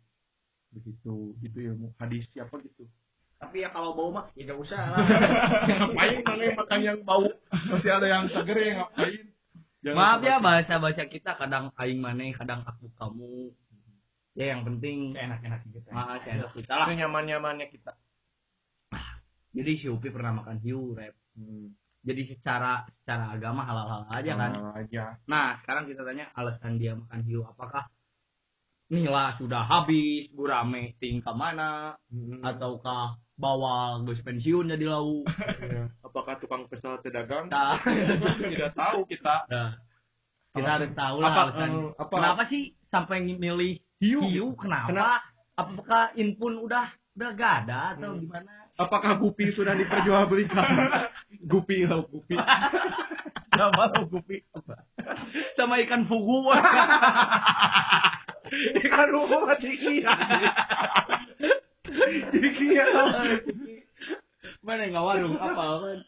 Begitu. 0.69 1.33
Itu 1.41 1.59
ya 1.59 1.73
hadis 1.97 2.29
siapa 2.31 2.61
gitu. 2.61 2.85
Tapi 3.38 3.62
ya 3.62 3.71
kalau 3.71 3.95
bau 3.95 4.11
mah 4.11 4.27
ya 4.35 4.50
gak 4.50 4.59
usah 4.59 4.79
lah. 4.91 4.99
ngapain 5.79 6.19
mana 6.27 6.43
yang 6.43 6.57
makan 6.59 6.81
yang 6.83 6.99
bau 7.07 7.27
masih 7.71 7.91
ada 7.95 8.07
yang 8.07 8.25
seger 8.27 8.59
ya 8.59 8.73
ngapain 8.83 9.23
Jangan 9.79 9.95
maaf 9.95 10.21
ya 10.27 10.37
bahasa 10.43 10.75
bahasa 10.83 11.07
kita 11.07 11.38
kadang 11.38 11.71
aing 11.79 12.03
maneh 12.03 12.35
kadang 12.35 12.67
aku 12.67 12.91
kamu 12.99 13.55
ya 14.35 14.50
yang 14.50 14.67
penting 14.67 15.15
Enak-enak 15.15 15.62
gitu. 15.71 15.87
maaf 15.95 16.19
enak 16.21 16.50
kita 16.50 16.75
lah 16.75 16.91
nyaman 16.91 17.25
nyamannya 17.25 17.71
kita 17.71 17.95
jadi 19.55 19.73
si 19.79 19.87
Upi 19.87 20.11
pernah 20.11 20.35
makan 20.35 20.59
hiu 20.59 20.99
rep 20.99 21.15
jadi 22.09 22.23
secara 22.25 22.73
secara 23.05 23.37
agama 23.37 23.61
halal 23.62 23.85
halal 23.85 24.09
aja 24.09 24.33
kan. 24.35 24.50
Halal 24.57 24.75
aja. 24.81 25.05
Nah 25.29 25.61
sekarang 25.61 25.85
kita 25.87 26.03
tanya 26.09 26.33
alasan 26.33 26.81
dia 26.81 26.97
makan 26.97 27.21
hiu 27.29 27.45
apakah 27.45 27.85
nila 28.88 29.37
sudah 29.37 29.69
habis 29.69 30.33
gurame 30.33 30.97
tingkah 30.97 31.37
mana? 31.37 31.93
Ataukah 32.41 33.21
bawa 33.37 34.00
gus 34.03 34.19
pensiun 34.25 34.73
jadi 34.73 34.88
lau? 34.88 35.23
Ya. 35.69 35.85
apakah 36.00 36.41
tukang 36.41 36.65
pesawat 36.71 37.05
nah, 37.50 37.77
tidak 38.50 38.73
tahu 38.73 39.05
kita. 39.05 39.45
Nah, 39.53 39.77
kita 40.57 40.71
harus 40.81 40.91
tahu 40.97 41.17
lah 41.21 41.29
Apa, 41.29 41.41
alasannya. 41.50 41.77
eh, 41.77 41.88
apa- 42.00 42.17
kenapa 42.17 42.43
sih 42.49 42.62
sampai 42.88 43.17
milih 43.27 43.77
hiu? 44.00 44.21
hiu? 44.25 44.47
Kenapa? 44.57 44.88
Kenapa? 44.88 45.17
apakah 45.59 46.03
inpun 46.15 46.62
udah 46.62 46.88
udah 47.19 47.31
gak 47.35 47.53
ada 47.67 47.99
atau 47.99 48.15
Hmm. 48.15 48.23
gimana 48.23 48.68
apakah 48.78 49.18
gupi 49.18 49.50
sudah 49.52 49.75
diperjualbelikan? 49.75 50.64
Gupi 51.50 51.85
lauk 51.85 52.08
gupi. 52.08 52.38
Gak 53.58 53.70
mau 53.75 54.00
gupi. 54.06 54.40
Sama 55.58 55.82
ikan 55.82 56.06
fugu. 56.06 56.47
Ikan 58.80 59.08
ruko 59.12 59.44
masih 59.44 59.76
iya. 59.76 60.08
Ciki 62.32 62.73
ya 62.73 62.87
mana 64.64 64.85
nggak 64.88 65.04
warung? 65.04 65.37
Apa 65.37 65.64
kan 65.80 65.99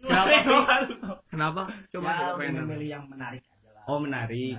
kenapa? 0.00 1.12
Kenapa? 1.28 1.62
Coba 1.92 2.08
Ya, 2.08 2.16
coba 2.20 2.36
pengen 2.40 2.54
memilih 2.64 2.88
yang 3.00 3.04
menarik 3.08 3.42
aja 3.48 3.68
lah. 3.72 3.84
oh 3.88 3.98
menarik. 4.00 4.56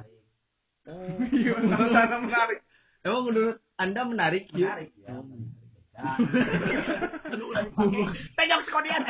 Iya, 1.33 1.53
sana 1.67 2.17
menarik. 2.21 2.59
emang 3.05 3.24
menurut 3.27 3.57
anda 3.77 4.01
menarik? 4.05 4.43
Hiu? 4.53 4.65
Menarik 4.65 4.91
ya. 4.97 5.13
Oh. 5.13 5.25
Penyok 8.38 8.62
sekodian. 8.70 9.01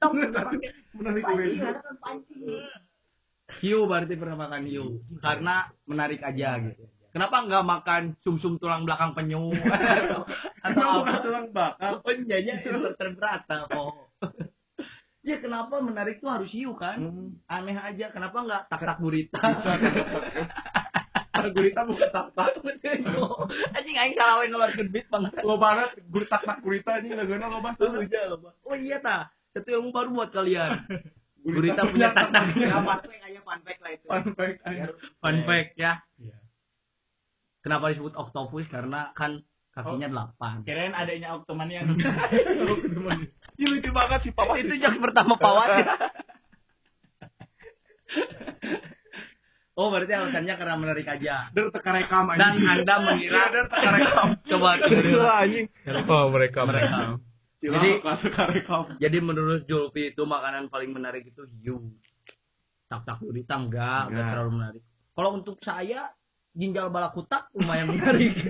Tong. 0.00 0.12
Menarik 1.00 1.24
pancing. 2.00 2.44
hiu 3.58 3.82
berarti 3.90 4.14
pernah 4.14 4.46
makan 4.46 4.62
hiu 4.70 5.02
karena 5.18 5.66
menarik 5.82 6.22
aja 6.22 6.54
gitu 6.62 6.86
kenapa 7.10 7.42
nggak 7.42 7.66
makan 7.66 8.02
sumsum 8.22 8.62
tulang 8.62 8.86
belakang 8.86 9.10
penyu 9.18 9.50
atau, 10.66 11.02
apa 11.02 11.18
tulang 11.18 11.50
bakal. 11.50 11.98
oh 11.98 12.14
iya 12.14 12.62
terberata 12.94 13.66
kok 13.66 14.14
ya 15.26 15.36
kenapa 15.42 15.82
menarik 15.82 16.22
tuh 16.22 16.30
harus 16.30 16.50
hiu 16.54 16.78
kan 16.78 16.96
aneh 17.50 17.76
aja 17.76 18.14
kenapa 18.14 18.38
nggak 18.38 18.62
tak 18.70 18.80
tak 18.86 18.98
gurita 21.30 21.48
Gurita 21.50 21.80
bukan 21.84 22.10
tak-tak. 22.10 22.50
anjing 23.72 23.96
aing 23.96 24.14
salah 24.14 24.38
we 24.38 24.46
ngeluarkeun 24.46 24.88
beat 24.88 25.06
banget 25.06 25.30
Lo 25.40 25.54
banget 25.56 25.94
gurita 26.04 26.36
tak 26.38 26.58
gurita 26.60 26.98
ini 26.98 27.14
lagana 27.14 27.46
lo 27.46 27.58
bahas. 27.60 27.78
oh 27.78 28.02
iya 28.02 28.22
loh 28.26 28.50
oh 28.60 28.74
iya 28.74 28.98
ta 28.98 29.16
satu 29.50 29.70
ilmu 29.72 29.90
baru 29.90 30.10
buat 30.12 30.30
kalian 30.30 30.84
gurita 31.46 31.82
punya 31.84 32.10
tak 32.10 32.30
tak 32.30 32.50
Ya, 32.52 32.78
fun 32.78 32.98
fact 33.00 33.22
aja 33.22 33.40
fun 33.40 33.60
fact 33.62 33.80
lah 33.80 33.90
itu. 33.90 34.06
Fun 34.06 34.24
fact 34.34 34.58
aja. 34.60 34.84
Biar- 34.84 34.98
fun 35.16 35.36
fact 35.44 35.70
ya 35.74 35.92
Iya. 36.16 36.36
kenapa 37.60 37.88
disebut 37.88 38.12
octopus 38.12 38.66
karena 38.66 39.10
kan 39.12 39.40
kakinya 39.70 40.08
delapan 40.08 40.60
Kirain 40.62 40.92
adanya 40.92 41.34
Octoman 41.34 41.70
yang 41.70 41.86
Ini 43.54 43.66
lucu 43.68 43.90
banget 43.90 44.20
sih 44.22 44.32
papa 44.32 44.56
itu 44.56 44.74
jokes 44.74 44.98
pertama 44.98 45.36
Pawan. 45.36 45.68
oh, 49.80 49.88
berarti 49.88 50.12
alasannya 50.12 50.54
karena 50.54 50.76
menarik 50.76 51.06
aja. 51.08 51.48
Der 51.50 51.72
teka 51.72 51.88
rekam 51.88 52.28
Dan 52.36 52.60
Anda 52.60 52.94
mengira 53.00 53.32
Iya, 53.32 53.42
der 53.48 53.64
teka 53.66 53.90
rekam. 53.90 54.26
Coba 54.52 54.68
Gila 54.84 55.32
anjing. 55.40 55.66
Oh, 56.04 56.28
mereka 56.28 56.60
mereka. 56.68 57.16
Jadi 57.58 57.72
Jadi- 57.72 57.98
teka 58.20 58.42
rekam. 58.46 58.80
Jadi 59.00 59.18
menurut 59.18 59.64
Julfi 59.64 60.12
itu 60.12 60.22
makanan 60.22 60.68
paling 60.68 60.92
menarik 60.92 61.24
itu 61.24 61.42
hiu. 61.58 61.90
Tak 62.86 63.02
tak 63.02 63.16
gurita 63.18 63.54
enggak, 63.54 64.10
enggak 64.10 64.12
Enggak. 64.12 64.30
terlalu 64.30 64.50
menarik. 64.52 64.82
Kalau 65.10 65.30
untuk 65.32 65.56
saya 65.60 66.00
ginjal 66.52 66.90
balakutak 66.90 67.46
lumayan 67.54 67.88
menarik. 67.88 68.34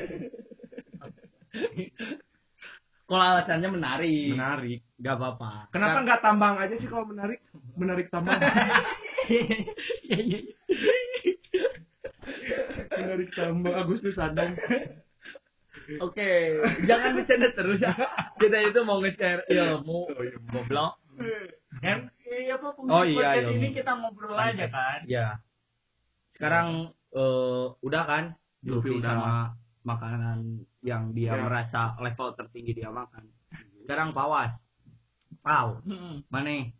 Kalau 3.04 3.26
alasannya 3.26 3.74
menarik, 3.74 4.38
Menarik. 4.38 4.80
enggak 5.02 5.14
apa-apa. 5.18 5.66
Kenapa 5.74 5.98
nggak 6.06 6.22
tambang 6.22 6.54
aja 6.62 6.78
sih 6.78 6.86
kalau 6.86 7.10
menarik? 7.10 7.42
Menarik 7.74 8.06
tambang. 8.06 8.38
Iya, 13.10 13.26
iya. 13.26 13.26
menarik 13.26 13.30
tambang 13.34 13.76
Agustus 13.76 14.16
Adam. 14.18 14.50
Oke, 15.98 16.30
jangan 16.86 17.18
bercanda 17.18 17.48
terus 17.50 17.78
ya. 17.82 17.92
Kita 18.38 18.58
itu 18.62 18.80
mau 18.86 19.02
nge-share 19.02 19.42
ilmu. 19.50 20.06
Oh, 20.06 20.22
iya. 20.22 20.38
Goblok. 20.54 20.94
kan 21.80 22.08
iya 22.24 22.56
apa 22.56 22.72
fungsi 22.72 22.90
Oh, 22.90 23.04
iya, 23.04 23.36
podcast 23.36 23.44
iya. 23.44 23.56
ini 23.60 23.68
kita 23.76 23.92
ngobrol 23.98 24.36
aja 24.38 24.66
kan. 24.70 25.00
Ya. 25.04 25.26
Sekarang 26.34 26.68
eh, 27.12 27.66
udah 27.82 28.02
kan? 28.06 28.24
Udah. 28.64 29.02
sama 29.02 29.34
makanan 29.84 30.64
yang 30.84 31.10
dia 31.16 31.34
Ya. 31.36 31.42
merasa 31.42 31.96
level 32.00 32.36
tertinggi 32.38 32.78
dia 32.80 32.88
makan. 32.92 33.26
Sekarang 33.84 34.14
pawas. 34.14 34.54
Pau. 35.40 35.80
Hmm. 35.84 36.22
Mana? 36.28 36.70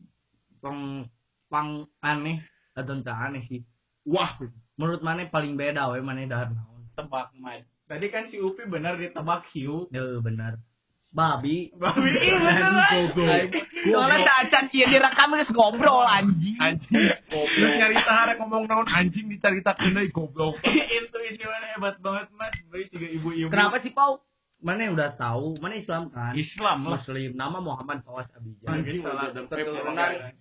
Pang 0.60 1.08
pang 1.50 1.88
aneh 2.04 2.44
atau 2.76 2.92
entah 2.94 3.16
aneh 3.16 3.42
sih. 3.48 3.60
Wah, 4.08 4.38
Menurut 4.80 5.04
mana 5.04 5.28
paling 5.28 5.60
beda 5.60 5.92
we 5.92 6.00
mana 6.00 6.24
dahar 6.24 6.48
naon? 6.56 6.88
Tebak 6.96 7.36
Mike. 7.36 7.68
Tadi 7.84 8.06
kan 8.08 8.32
si 8.32 8.40
Upi 8.40 8.64
benar 8.64 8.96
ditebak 8.96 9.44
hiu. 9.52 9.92
Ya 9.92 10.00
benar. 10.24 10.56
Babi. 11.12 11.68
Babi 11.76 12.08
iya 12.08 12.36
bener 12.40 12.70
lah. 12.80 12.90
Soalnya 13.84 14.18
tak 14.24 14.36
acan 14.48 14.64
iya 14.72 14.86
direkam 14.88 15.36
geus 15.36 15.52
ngobrol 15.52 16.08
anjing. 16.08 16.56
anjing. 16.56 17.12
Goblok. 17.28 17.72
Nyarita 17.76 18.12
harek 18.24 18.36
ngomong 18.40 18.64
naon 18.72 18.88
anjing 18.88 19.28
dicaritakeun 19.28 19.92
deui 19.92 20.08
goblok. 20.08 20.56
Intuisi 20.96 21.44
mana 21.44 21.76
hebat 21.76 22.00
banget 22.00 22.32
mas. 22.32 22.56
Beri 22.72 22.88
tiga 22.88 23.08
ibu-ibu. 23.10 23.52
Kenapa 23.52 23.84
sih 23.84 23.92
Pau? 23.92 24.24
Mana 24.64 24.88
udah 24.96 25.12
tahu? 25.20 25.60
Mana 25.60 25.76
Islam 25.76 26.08
kan? 26.08 26.32
Islam 26.32 26.88
lah. 26.88 27.04
Muslim. 27.04 27.36
Nama 27.36 27.58
Muhammad 27.60 28.00
Fawas 28.00 28.32
Abijah. 28.32 28.64
Anjing 28.64 29.04
salah 29.04 29.28
dan 29.36 29.44
Keturunan 29.44 30.32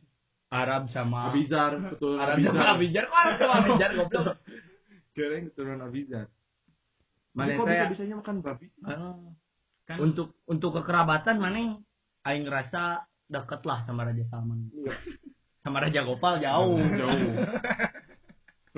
Arab 0.49 0.89
sama 0.89 1.29
Abizar, 1.29 1.77
betul. 1.77 2.17
Arab 2.17 2.41
sama 2.41 2.73
Abijah. 2.73 3.03
Kok 3.05 3.17
Arab 3.17 3.35
sama 3.37 3.53
Abijah 3.61 3.89
goblok? 3.93 4.25
Gereng 5.15 5.43
keturunan 5.53 5.81
Abizar. 5.85 6.25
Mana 7.37 7.53
kok 7.53 7.65
bisa 7.69 7.85
bisanya 7.93 8.15
makan 8.17 8.35
babi? 8.41 8.67
Ah. 8.81 9.13
Kan 9.85 9.97
Untuk 10.01 10.37
untuk 10.49 10.73
kekerabatan 10.81 11.37
mana 11.37 11.77
aing 12.25 12.43
ngerasa 12.49 13.05
deket 13.29 13.61
lah 13.65 13.85
sama 13.85 14.09
Raja 14.09 14.25
Salman. 14.29 14.69
Sama 15.59 15.83
Raja 15.83 16.07
Gopal 16.07 16.39
jauh. 16.39 16.79
Jauh. 16.79 17.35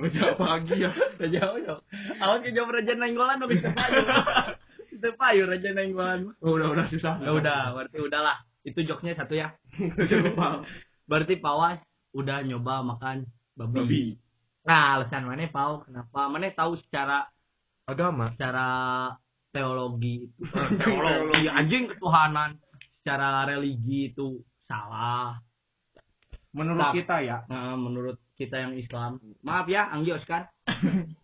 Raja 0.01 0.33
apa 0.33 0.43
lagi 0.49 0.81
ya? 0.81 0.89
jauh 1.21 1.57
jauh. 1.61 1.81
Awan 2.17 2.41
ke 2.41 2.49
jauh 2.57 2.65
Raja 2.65 2.97
Nainggolan 2.97 3.37
tapi 3.37 3.61
itu 3.61 3.69
payu. 3.69 4.01
Itu 4.97 5.07
payu 5.13 5.45
Raja 5.45 5.69
Nainggolan. 5.77 6.33
Oh, 6.41 6.57
udah 6.57 6.73
udah 6.73 6.85
susah. 6.89 7.21
Ya 7.21 7.37
udah, 7.37 7.77
berarti 7.77 8.01
udahlah. 8.01 8.41
Itu 8.65 8.81
joknya 8.81 9.13
satu 9.13 9.37
ya. 9.37 9.53
Raja 9.77 10.15
Gopal. 10.25 10.65
Berarti 11.11 11.35
Pawas 11.43 11.75
udah 12.15 12.39
nyoba 12.39 12.79
makan 12.87 13.27
babi. 13.59 13.75
Babi. 13.83 14.03
Nah, 14.63 14.95
alasan 14.95 15.27
mana 15.27 15.43
Pau? 15.51 15.83
Kenapa? 15.83 16.31
Mana 16.31 16.47
tahu 16.55 16.79
secara 16.79 17.27
Agama. 17.83 18.31
secara 18.31 18.67
teologi 19.51 20.31
itu 20.31 20.39
eh, 20.47 20.69
Teologi. 20.79 21.11
teologi 21.35 21.45
anjing 21.51 21.83
ketuhanan 21.91 22.55
secara 23.03 23.43
religi 23.43 24.15
itu 24.15 24.39
salah. 24.63 25.35
Menurut 26.55 26.95
kita 26.95 27.19
ya. 27.19 27.43
Nah, 27.51 27.75
menurut 27.75 28.15
kita 28.39 28.55
yang 28.55 28.71
Islam. 28.79 29.19
Maaf 29.43 29.67
ya, 29.67 29.91
Anggi 29.91 30.15
Oscar. 30.15 30.47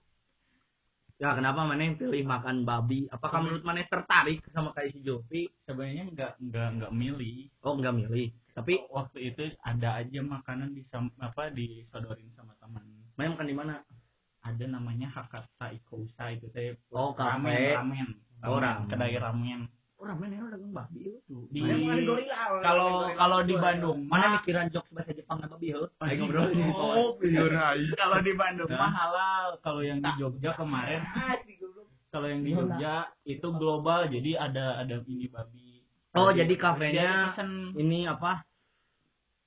Ya 1.18 1.34
kenapa 1.34 1.66
mana 1.66 1.98
pilih 1.98 2.22
makan 2.30 2.62
babi? 2.62 3.10
Apakah 3.10 3.42
menurut 3.42 3.66
mana 3.66 3.82
tertarik 3.90 4.38
sama 4.54 4.70
kayak 4.70 4.94
si 4.94 5.02
Jopi? 5.02 5.50
sebenarnya 5.66 6.14
nggak 6.14 6.32
nggak 6.38 6.68
nggak 6.78 6.94
milih 6.94 7.50
Oh 7.66 7.74
enggak 7.74 7.98
milih. 7.98 8.30
Tapi 8.58 8.74
waktu 8.90 9.18
itu 9.30 9.54
ada 9.62 10.02
aja 10.02 10.20
makanan 10.26 10.74
di 10.74 10.82
apa 11.22 11.54
disodorin 11.54 12.34
sama 12.34 12.58
teman 12.58 12.82
mana 13.14 13.34
makan 13.34 13.50
di 13.50 13.58
mana? 13.58 13.76
ada 14.48 14.64
namanya 14.64 15.08
Hakata 15.12 15.76
Ikousa 15.76 16.32
itu 16.32 16.48
teh. 16.56 16.80
Oh, 16.96 17.12
ramen 17.12 17.76
ramen. 17.76 18.08
Oh, 18.48 18.62
ramen. 18.64 18.88
kedai 18.88 19.20
ramen. 19.20 19.68
Oh 19.98 20.06
ramen 20.06 20.30
ini 20.30 20.40
dagang 20.40 20.72
babi 20.72 21.20
itu. 21.20 21.38
di 21.50 21.60
Mana 21.60 21.98
kalau 22.62 23.10
kalau 23.18 23.40
di 23.42 23.58
Bandung 23.58 24.06
Mana 24.06 24.38
mikiran 24.38 24.70
jokes 24.70 24.94
bahasa 24.94 25.12
Jepang 25.12 25.42
atau 25.42 25.58
babi 25.58 25.74
heuh? 25.74 25.90
Ayo 26.00 26.06
Anjing. 26.06 26.20
ngobrol 26.22 26.48
Oh, 26.78 27.10
video 27.20 27.50
kalau 28.02 28.18
di 28.22 28.34
Bandung 28.38 28.70
mah 28.72 28.92
halal. 28.94 29.48
Kalau 29.66 29.82
yang 29.84 30.00
di 30.00 30.12
Jogja 30.22 30.54
kemarin. 30.56 31.02
Kalau 32.14 32.28
yang 32.30 32.42
di 32.46 32.52
Jogja 32.56 33.10
itu 33.28 33.48
global 33.58 34.08
jadi 34.08 34.32
ada 34.38 34.86
ada 34.86 35.02
ini 35.10 35.28
babi 35.28 35.67
Oh, 36.18 36.30
jadi 36.34 36.54
kafenya 36.58 37.32
pesen 37.32 37.50
ini 37.78 38.10
apa? 38.10 38.42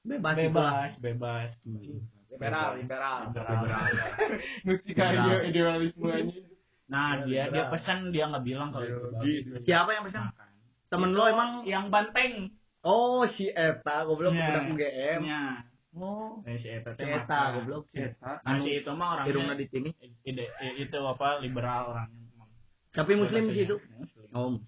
Bebas 0.06 0.34
bebas 0.38 0.90
bebas 1.02 1.50
Liberal, 2.30 2.78
liberal. 2.78 3.18
Musik 4.64 4.94
Iya. 4.94 4.96
kayak 4.96 5.50
idealisme 5.50 6.08
anjing. 6.08 6.46
nah 6.90 7.22
dia 7.22 7.46
dia 7.50 7.68
pesan 7.68 8.10
dia 8.10 8.26
nggak 8.26 8.42
bilang 8.42 8.70
kalau 8.70 8.86
itu 9.22 9.60
Siapa 9.62 9.90
yang 9.92 10.06
pesan? 10.08 10.30
Makan. 10.30 10.48
Temen 10.88 11.10
lo 11.12 11.24
emang 11.26 11.50
yang 11.66 11.86
banteng 11.90 12.54
Oh, 12.80 13.28
si 13.28 13.44
Eta, 13.52 14.08
goblok 14.08 14.32
Iya. 14.32 14.46
budak 14.48 14.64
UGM. 14.72 15.20
nya 15.20 15.40
Oh, 15.92 16.40
eh, 16.48 16.56
si 16.56 16.70
Eta 16.72 16.96
si 16.96 17.02
teh 17.04 17.12
Eta, 17.12 17.60
goblok. 17.60 17.92
Eta. 17.92 18.40
nah 18.40 18.56
si 18.56 18.70
itu 18.72 18.90
mah 18.94 19.20
orangnya 19.20 19.54
di 19.58 19.66
sini. 19.68 19.90
ide, 20.24 20.48
itu 20.80 20.96
apa 20.96 21.44
liberal 21.44 21.92
orangnya. 21.92 22.24
Tapi 22.90 23.12
muslim 23.20 23.52
sih 23.52 23.68
itu. 23.68 23.76
Oh, 24.32 24.56
muslim. 24.56 24.64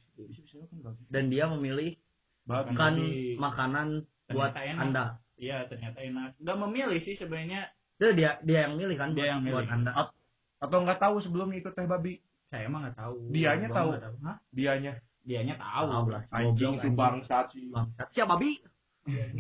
Dan 1.09 1.29
dia 1.29 1.45
memilih 1.47 1.95
bukan 2.43 2.75
Babi. 2.95 3.37
makanan 3.37 3.89
buat 4.29 4.51
Ternyata 4.51 4.61
enak. 4.67 4.83
Anda. 4.83 5.05
iya 5.37 5.59
ternyata 5.65 5.99
enak 5.99 6.31
nggak 6.37 6.59
memilih 6.61 6.99
sih 7.01 7.15
sebenarnya 7.15 7.71
Itu 7.95 8.11
dia 8.13 8.39
dia 8.41 8.67
yang 8.67 8.75
milih 8.75 8.95
kan 8.95 9.11
Dia 9.11 9.17
buat, 9.17 9.29
yang 9.29 9.41
milih. 9.41 9.55
buat 9.57 9.69
Anda. 9.69 9.91
At- 9.93 10.15
Atau 10.59 10.79
nggak 10.81 10.99
tahu 10.99 11.17
sebelumnya 11.19 11.59
ikut 11.59 11.73
teh 11.73 11.85
babi. 11.85 12.19
saya 12.47 12.67
emang 12.67 12.85
nggak 12.85 12.97
tahu 12.97 13.15
Dianya 13.29 13.69
tahu. 13.69 13.89
nggak 13.93 14.13
Hah? 14.23 14.37
Dianya 14.49 14.93
dianya 15.23 15.55
tahu 15.55 15.87
Tahu 15.89 16.07
lah. 16.09 16.23
anjing 16.29 16.73
itu 16.77 16.89
bangsat 16.93 17.47
sih. 17.51 17.67
Bangsat. 17.69 18.07
Siapa 18.11 18.31
babi? 18.35 18.59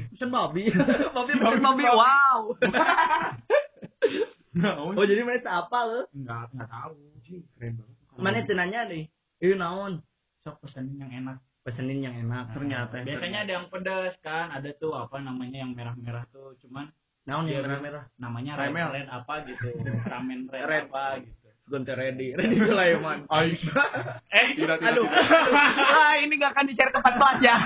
Pesen 0.08 0.30
babi. 0.30 0.62
babi 1.08 1.32
pesen 1.32 1.60
babi. 1.60 1.82
Wow. 1.84 2.40
Oh, 4.92 5.04
jadi 5.04 5.22
mana 5.22 5.40
apa 5.56 5.78
lo? 5.82 6.00
nggak 6.12 6.52
nggak 6.52 6.68
tahu 6.68 6.92
Anjing, 7.14 7.40
keren 7.52 7.72
banget. 7.78 7.96
Mana 8.14 8.38
tenanya 8.44 8.80
nih? 8.84 9.08
Ini 9.38 9.54
naon? 9.56 10.04
Sok 10.42 10.58
pesenin 10.60 10.98
yang 10.98 11.12
enak 11.24 11.38
Pesenin 11.62 12.02
yang 12.02 12.18
enak. 12.26 12.58
Ternyata. 12.58 13.06
biasanya 13.06 13.46
ada 13.46 13.52
yang 13.54 13.66
pedas 13.70 14.18
kan 14.18 14.50
ada 14.50 14.74
tuh 14.74 14.98
apa 14.98 15.22
namanya 15.22 15.62
yang 15.62 15.78
merah-merah 15.78 16.26
tuh 16.34 16.58
cuman 16.58 16.90
Naon 17.22 17.46
yang 17.46 17.62
merah-merah? 17.62 18.10
namanya 18.18 18.58
red, 18.58 18.74
Remel. 18.74 18.90
red 18.90 19.06
apa 19.06 19.46
gitu 19.46 19.70
ramen 20.10 20.50
red, 20.50 20.66
Red. 20.66 20.84
apa 20.90 21.22
gitu 21.22 21.38
Gonte 21.62 21.94
ready. 21.94 22.34
Ready 22.34 22.58
Sulaiman. 22.58 23.22
Aisyah. 23.30 23.86
eh 24.34 24.46
Tidak, 24.58 24.76
tidak, 24.82 24.92
Aduh. 24.98 25.06
tidak. 25.06 25.46
ah, 25.94 26.14
ini 26.18 26.34
gak 26.34 26.52
akan 26.58 26.66
dicari 26.66 26.90
tempat 26.90 27.12
kelas 27.14 27.38
ya. 27.38 27.56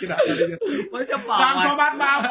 Tidak, 0.00 0.16
tidak. 0.16 0.58
Bang 1.28 1.56
sobat, 1.60 1.92
maaf. 2.00 2.22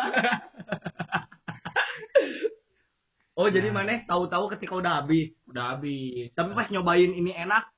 Oh, 3.38 3.46
jadi 3.54 3.70
mana 3.70 4.02
tahu-tahu 4.10 4.50
ketika 4.58 4.74
udah 4.74 5.06
habis. 5.06 5.30
udah 5.46 5.78
habis 5.78 6.34
Tapi 6.34 6.58
pas 6.58 6.68
nyobain 6.74 7.14
ini 7.14 7.30
enak, 7.30 7.70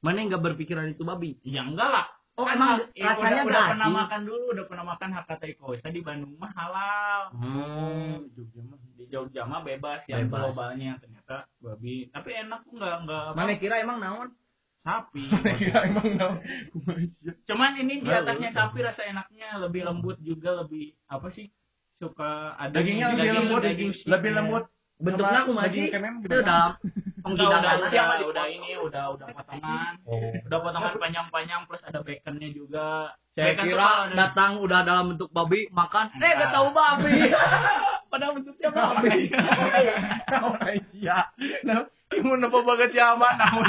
mana 0.00 0.24
nggak 0.24 0.42
berpikiran 0.42 0.88
itu 0.88 1.02
babi? 1.02 1.36
ya 1.42 1.62
enggak 1.62 1.88
lah 1.88 2.06
Oh, 2.32 2.46
Kan 2.46 2.56
emang 2.56 2.88
ya, 2.94 3.12
rasanya 3.12 3.42
udah, 3.42 3.52
udah 3.52 3.64
pernah 3.68 3.88
makan 3.92 4.20
dulu 4.24 4.44
udah 4.50 4.64
pernah 4.64 4.84
makan 4.86 5.10
Hakata 5.12 5.44
Ikosa 5.46 5.86
di 5.86 6.00
Bandung 6.00 6.32
mah 6.34 6.48
halal 6.50 7.22
Hmm. 7.34 8.32
Jogja 8.32 8.60
mah. 8.64 8.78
di 8.90 9.04
Jogja 9.06 9.42
mah 9.44 9.60
bebas 9.60 10.00
yang 10.06 10.24
Bebas. 10.24 10.40
globalnya 10.48 10.96
ternyata 10.96 11.36
babi 11.58 12.08
tapi 12.08 12.30
enak 12.32 12.64
tuh 12.64 12.72
nggak 12.72 12.96
nggak 13.02 13.24
Mana 13.34 13.52
kira 13.54 13.76
emang 13.78 13.98
naon? 13.98 14.28
sapi 14.80 15.28
Kira 15.60 15.84
emang 15.84 16.06
naon. 16.14 16.36
cuman 17.44 17.70
ini 17.76 17.94
di 17.98 18.08
atasnya 18.08 18.50
sapi 18.50 18.78
rasa 18.80 19.02
enaknya 19.04 19.60
lebih 19.60 19.84
lembut 19.84 20.16
juga 20.18 20.56
lebih 20.56 20.96
apa 21.06 21.28
sih 21.30 21.52
suka 21.94 22.56
ada 22.56 22.72
Dagingnya 22.72 23.12
lebih 23.12 23.20
daging- 23.20 23.36
lembut, 23.38 23.60
daging 23.62 23.92
lebih 24.06 24.32
lembut. 24.32 24.64
Bentuknya 24.96 25.38
aku 25.42 25.52
masih 25.52 25.82
itu 25.88 26.38
dalam 26.38 26.72
Enggak, 27.20 27.48
udah, 27.52 27.60
siapa 27.86 28.06
udah, 28.06 28.16
di 28.16 28.24
udah 28.26 28.44
ini 28.46 28.70
udah 28.76 29.04
udah 29.12 29.26
potongan 29.30 29.92
Oh. 30.02 30.32
udah 30.40 30.58
potongan 30.58 30.92
panjang-panjang 30.96 31.60
plus 31.64 31.82
ada 31.82 32.00
baconnya 32.00 32.48
juga 32.48 32.88
Saya 33.30 33.52
Bacon 33.52 33.56
tuh 33.56 33.66
kira 33.66 33.80
kalau 33.80 34.02
ada- 34.02 34.16
datang 34.16 34.52
udah 34.58 34.80
dalam 34.82 35.04
bentuk 35.08 35.30
babi 35.30 35.60
makan, 35.70 36.06
eh 36.10 36.18
Enggak. 36.18 36.34
gak 36.38 36.50
tahu 36.52 36.68
babi. 36.70 37.12
Padahal 38.10 38.32
bentuknya 38.34 38.68
babi. 38.70 39.16
Naon 40.26 40.56
Aisyah. 40.60 41.24
Nah, 41.62 41.78
Imun 42.10 42.42
apa 42.42 42.58
banget 42.60 42.90
siapa? 42.90 43.28
Naon. 43.34 43.66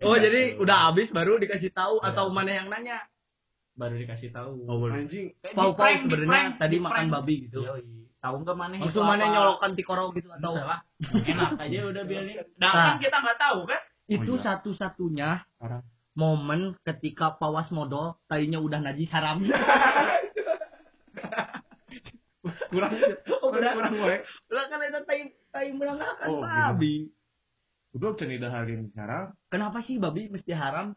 Oh 0.00 0.16
jadi 0.16 0.56
udah 0.56 0.76
habis 0.86 1.08
baru 1.08 1.36
dikasih 1.36 1.70
tahu 1.70 1.96
atau 1.98 2.28
mana 2.28 2.52
yang 2.54 2.68
nanya? 2.68 3.00
baru 3.74 3.96
dikasih 3.96 4.30
tahu 4.30 4.64
Oh. 4.64 4.86
Anjing. 4.86 5.34
Kayak 5.40 5.52
Pau 5.52 5.66
di 5.66 5.74
pau 5.74 5.76
prank, 5.76 5.98
di 5.98 6.02
sebenarnya 6.06 6.42
tadi 6.56 6.70
di 6.70 6.80
makan 6.80 7.06
babi 7.10 7.34
gitu. 7.42 7.60
Yoi. 7.60 8.03
Tahu 8.24 8.40
nggak 8.40 8.56
mana 8.56 8.74
itu 8.80 8.98
mana 8.98 9.24
nyolokan 9.28 9.76
tikoro 9.76 10.08
gitu 10.10 10.32
atau 10.32 10.56
lah 10.56 10.80
enak 11.04 11.60
aja 11.60 11.78
udah 11.84 12.02
biarin 12.02 12.40
nah, 12.56 12.72
Nah. 12.72 12.84
kan 12.88 12.96
kita 12.96 13.16
nggak 13.20 13.36
tahu 13.38 13.60
kan 13.68 13.80
itu 14.04 14.32
Oh, 14.32 14.36
iya. 14.36 14.44
satu-satunya 14.48 15.30
momen 16.12 16.72
ketika 16.82 17.36
pawas 17.36 17.68
modal 17.68 18.16
tadinya 18.24 18.60
udah 18.60 18.78
najis 18.78 19.10
haram. 19.10 19.42
Kurang. 22.44 22.92
Oh, 23.32 23.48
udah. 23.48 23.72
kurang 23.72 23.94
gue. 23.94 24.16
Udah 24.50 24.64
kan 24.68 24.78
itu 24.82 25.00
tai 25.02 25.20
tai 25.48 25.68
melanggakan 25.72 26.26
Oh, 26.28 26.42
iya. 26.42 26.68
babi. 26.70 27.08
Udah 27.94 28.12
ceni 28.14 28.36
daharin 28.36 28.90
sekarang. 28.90 29.32
Kenapa 29.48 29.80
sih 29.80 29.96
babi 29.96 30.28
mesti 30.28 30.52
haram? 30.52 30.92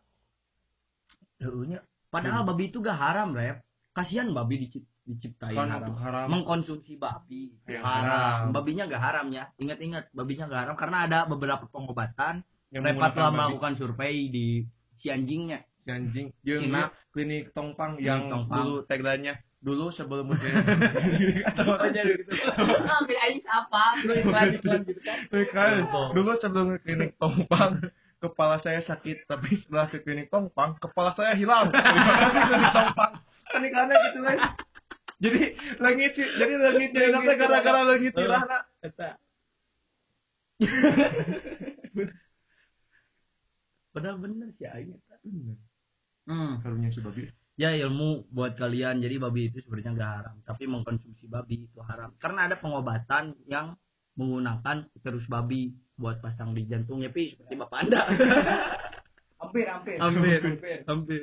Dulunya. 1.37 1.79
Padahal 2.09 2.43
Hmm. 2.43 2.49
babi 2.49 2.67
itu 2.67 2.81
gak 2.81 2.97
haram, 2.97 3.31
Rep. 3.31 3.61
Kasihan 3.93 4.27
babi 4.29 4.67
dicip- 4.67 4.89
diciptain 5.07 5.55
Kan 5.55 5.71
haram. 5.71 5.95
haram. 5.95 6.27
Mengkonsumsi 6.27 6.99
babi 6.99 7.55
Yang 7.63 7.81
haram. 7.81 8.03
haram. 8.03 8.41
Babinya 8.51 8.83
gak 8.85 8.99
haram 9.01 9.27
ya. 9.31 9.47
Ingat-ingat, 9.55 10.11
babinya 10.11 10.45
gak 10.45 10.61
haram 10.67 10.75
karena 10.75 10.97
ada 11.07 11.19
beberapa 11.25 11.63
pengobatan. 11.65 12.43
Yang 12.67 12.83
Repat 12.83 12.91
menggunakan 12.93 13.15
telah 13.15 13.31
melakukan 13.31 13.73
survei 13.79 14.27
di 14.27 14.47
si 14.99 15.07
anjingnya. 15.07 15.63
Si 15.81 15.89
anjing. 15.89 16.27
Yang 16.43 16.91
klinik 17.15 17.55
Tongpang 17.55 17.95
Klinik 17.95 18.03
yang 18.03 18.21
Tongpang. 18.27 18.59
dulu 18.59 18.75
tagline-nya 18.83 19.33
dulu 19.57 19.89
sebelum 19.89 20.27
ujian. 20.35 20.59
Aja 21.55 22.01
gitu. 22.03 22.27
Kayak 22.27 23.21
aing 23.25 23.45
apa? 23.47 23.85
Terus 24.03 24.17
iklan-iklan 24.21 24.79
gitu 24.85 25.01
kan. 25.01 25.19
kan 25.49 25.71
Betul. 25.87 26.05
dulu 26.13 26.31
sebelum 26.37 26.65
ke 26.75 26.79
klinik 26.83 27.11
Tongpang 27.15 27.71
kepala 28.17 28.57
saya 28.59 28.81
sakit 28.81 29.25
tapi 29.25 29.55
setelah 29.57 29.87
ke 29.87 30.01
klinik 30.01 30.27
Tongpang 30.27 30.75
kepala 30.77 31.13
saya 31.13 31.33
hilang 31.33 31.69
terima 31.71 32.13
kasih 32.19 32.41
klinik 32.43 32.71
Tongpang 32.73 33.11
kan 33.47 33.61
iklannya 33.63 33.95
gitu 34.03 34.19
kan 34.21 34.37
jadi 35.23 35.41
langit 35.81 36.11
sih 36.17 36.27
jadi 36.37 36.53
langit 36.57 36.89
jadi 36.93 37.09
nanti 37.13 37.33
gara-gara 37.37 37.81
langit 37.85 38.13
hilang 38.13 38.45
nak 38.45 38.63
Eta. 38.81 39.09
Padahal 43.93 44.17
bener 44.21 44.49
sih 44.57 44.69
aing 44.69 44.93
eta. 44.93 45.15
Hmm. 46.27 46.59
karunya 46.59 46.91
si 46.91 46.99
babi 47.01 47.25
Ya 47.57 47.73
ilmu 47.73 48.29
buat 48.29 48.53
kalian. 48.53 49.01
Jadi 49.01 49.17
babi 49.17 49.49
itu 49.49 49.65
sebenarnya 49.65 49.97
nggak 49.97 50.13
haram, 50.21 50.35
tapi 50.45 50.69
mengkonsumsi 50.69 51.25
babi 51.25 51.65
itu 51.65 51.81
haram. 51.81 52.13
Karena 52.21 52.45
ada 52.45 52.61
pengobatan 52.61 53.33
yang 53.49 53.73
menggunakan 54.13 54.85
terus 55.01 55.25
babi 55.25 55.73
buat 55.97 56.21
pasang 56.21 56.53
di 56.53 56.69
jantungnya, 56.69 57.09
pi 57.09 57.33
seperti 57.33 57.57
bapak 57.57 57.77
anda. 57.81 58.01
hampir 59.41 59.65
hampir 59.69 59.97
hampir, 59.97 60.39
hampir. 60.85 61.21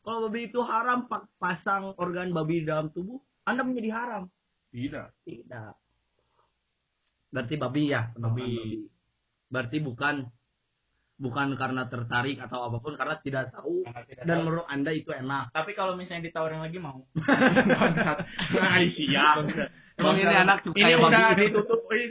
Kalau 0.00 0.26
babi 0.26 0.48
itu 0.48 0.60
haram, 0.64 1.04
pasang 1.36 1.92
organ 2.00 2.32
babi 2.32 2.64
dalam 2.64 2.88
tubuh, 2.90 3.20
anda 3.44 3.60
menjadi 3.60 3.90
haram. 3.92 4.22
tidak 4.70 5.12
Tidak. 5.22 5.72
Berarti 7.30 7.54
babi 7.56 7.82
ya, 7.90 8.10
Babi. 8.14 8.24
babi. 8.24 8.54
Berarti 9.50 9.78
bukan 9.82 10.24
bukan 11.20 11.52
karena 11.52 11.84
tertarik 11.84 12.40
atau 12.40 12.64
apa 12.64 12.80
pun, 12.80 12.96
karena 12.96 13.20
tidak 13.20 13.52
tahu 13.52 13.84
Karena 13.84 14.02
tidak 14.08 14.24
dan 14.24 14.36
tahu. 14.40 14.44
menurut 14.48 14.66
anda 14.72 14.88
itu 14.88 15.12
enak. 15.12 15.52
tapi 15.52 15.76
kalau 15.76 15.92
misalnya 15.92 16.32
ditawarin 16.32 16.64
lagi 16.64 16.80
mau 16.80 17.04
Aisyah 18.56 19.44
Emang 20.00 20.16
ini 20.16 20.32
anak 20.32 20.58
suka 20.64 20.76
ini 20.80 20.90
ya 20.90 20.96
babi 20.96 21.12
udah 21.12 21.28
ini? 21.28 21.40
ditutup 21.44 21.80
ini 21.92 22.04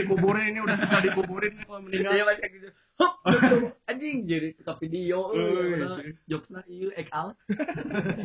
dikuburin 0.00 0.44
ini 0.50 0.60
udah 0.64 0.76
sudah 0.80 1.00
dikuburin 1.04 1.52
kalau 1.60 1.80
meninggal 1.84 2.12
Iya 2.16 2.24
kayak 2.40 2.50
gitu. 2.56 2.68
Hup, 2.94 3.12
gitu. 3.26 3.56
anjing 3.90 4.16
jadi 4.24 4.48
suka 4.56 4.72
video. 4.80 5.18
Eh, 5.36 5.76
iya. 5.76 5.86
Jokesnya 6.24 6.60
iya 6.66 6.88
ek 6.96 7.08
out. 7.12 7.36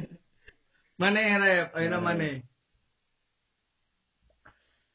mana 1.01 1.19
ya 1.19 1.36
rep? 1.43 1.67
Ayo 1.75 1.99
mana? 1.99 2.39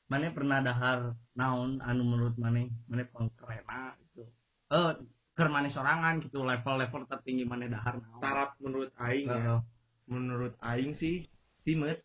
mana 0.05 0.31
pernah 0.31 0.61
dahar 0.61 0.99
naon 1.35 1.81
anu 1.83 2.03
menurut 2.05 2.37
mana 2.39 2.69
mana 2.87 3.03
pengkerena 3.09 3.97
itu 3.99 4.23
eh 4.71 4.93
keur 5.35 5.49
mana 5.51 5.67
sorangan 5.73 6.23
gitu 6.23 6.45
level-level 6.45 7.09
tertinggi 7.11 7.43
mana 7.49 7.67
dahar 7.67 7.99
naon 7.99 8.23
taraf 8.23 8.55
menurut 8.63 8.93
aing 9.01 9.27
ya 9.27 9.65
menurut 10.07 10.55
aing 10.61 10.93
sih 10.95 11.27
timet 11.65 12.05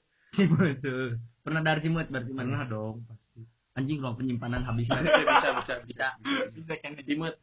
tuh. 0.82 1.20
Pernah 1.42 1.62
dari 1.62 1.80
Cimut 1.82 2.08
berarti 2.08 2.32
pernah 2.32 2.62
mana? 2.62 2.70
dong 2.70 2.96
pasti 3.06 3.42
Anjing 3.74 3.98
ruang 4.04 4.16
penyimpanan 4.16 4.68
habis 4.68 4.86
bisa 4.86 5.00
bisa 5.04 5.50
bisa 5.62 5.74
bisa. 5.88 6.08
Juga 6.52 6.74
kan 6.80 6.94
Cimut. 7.02 7.36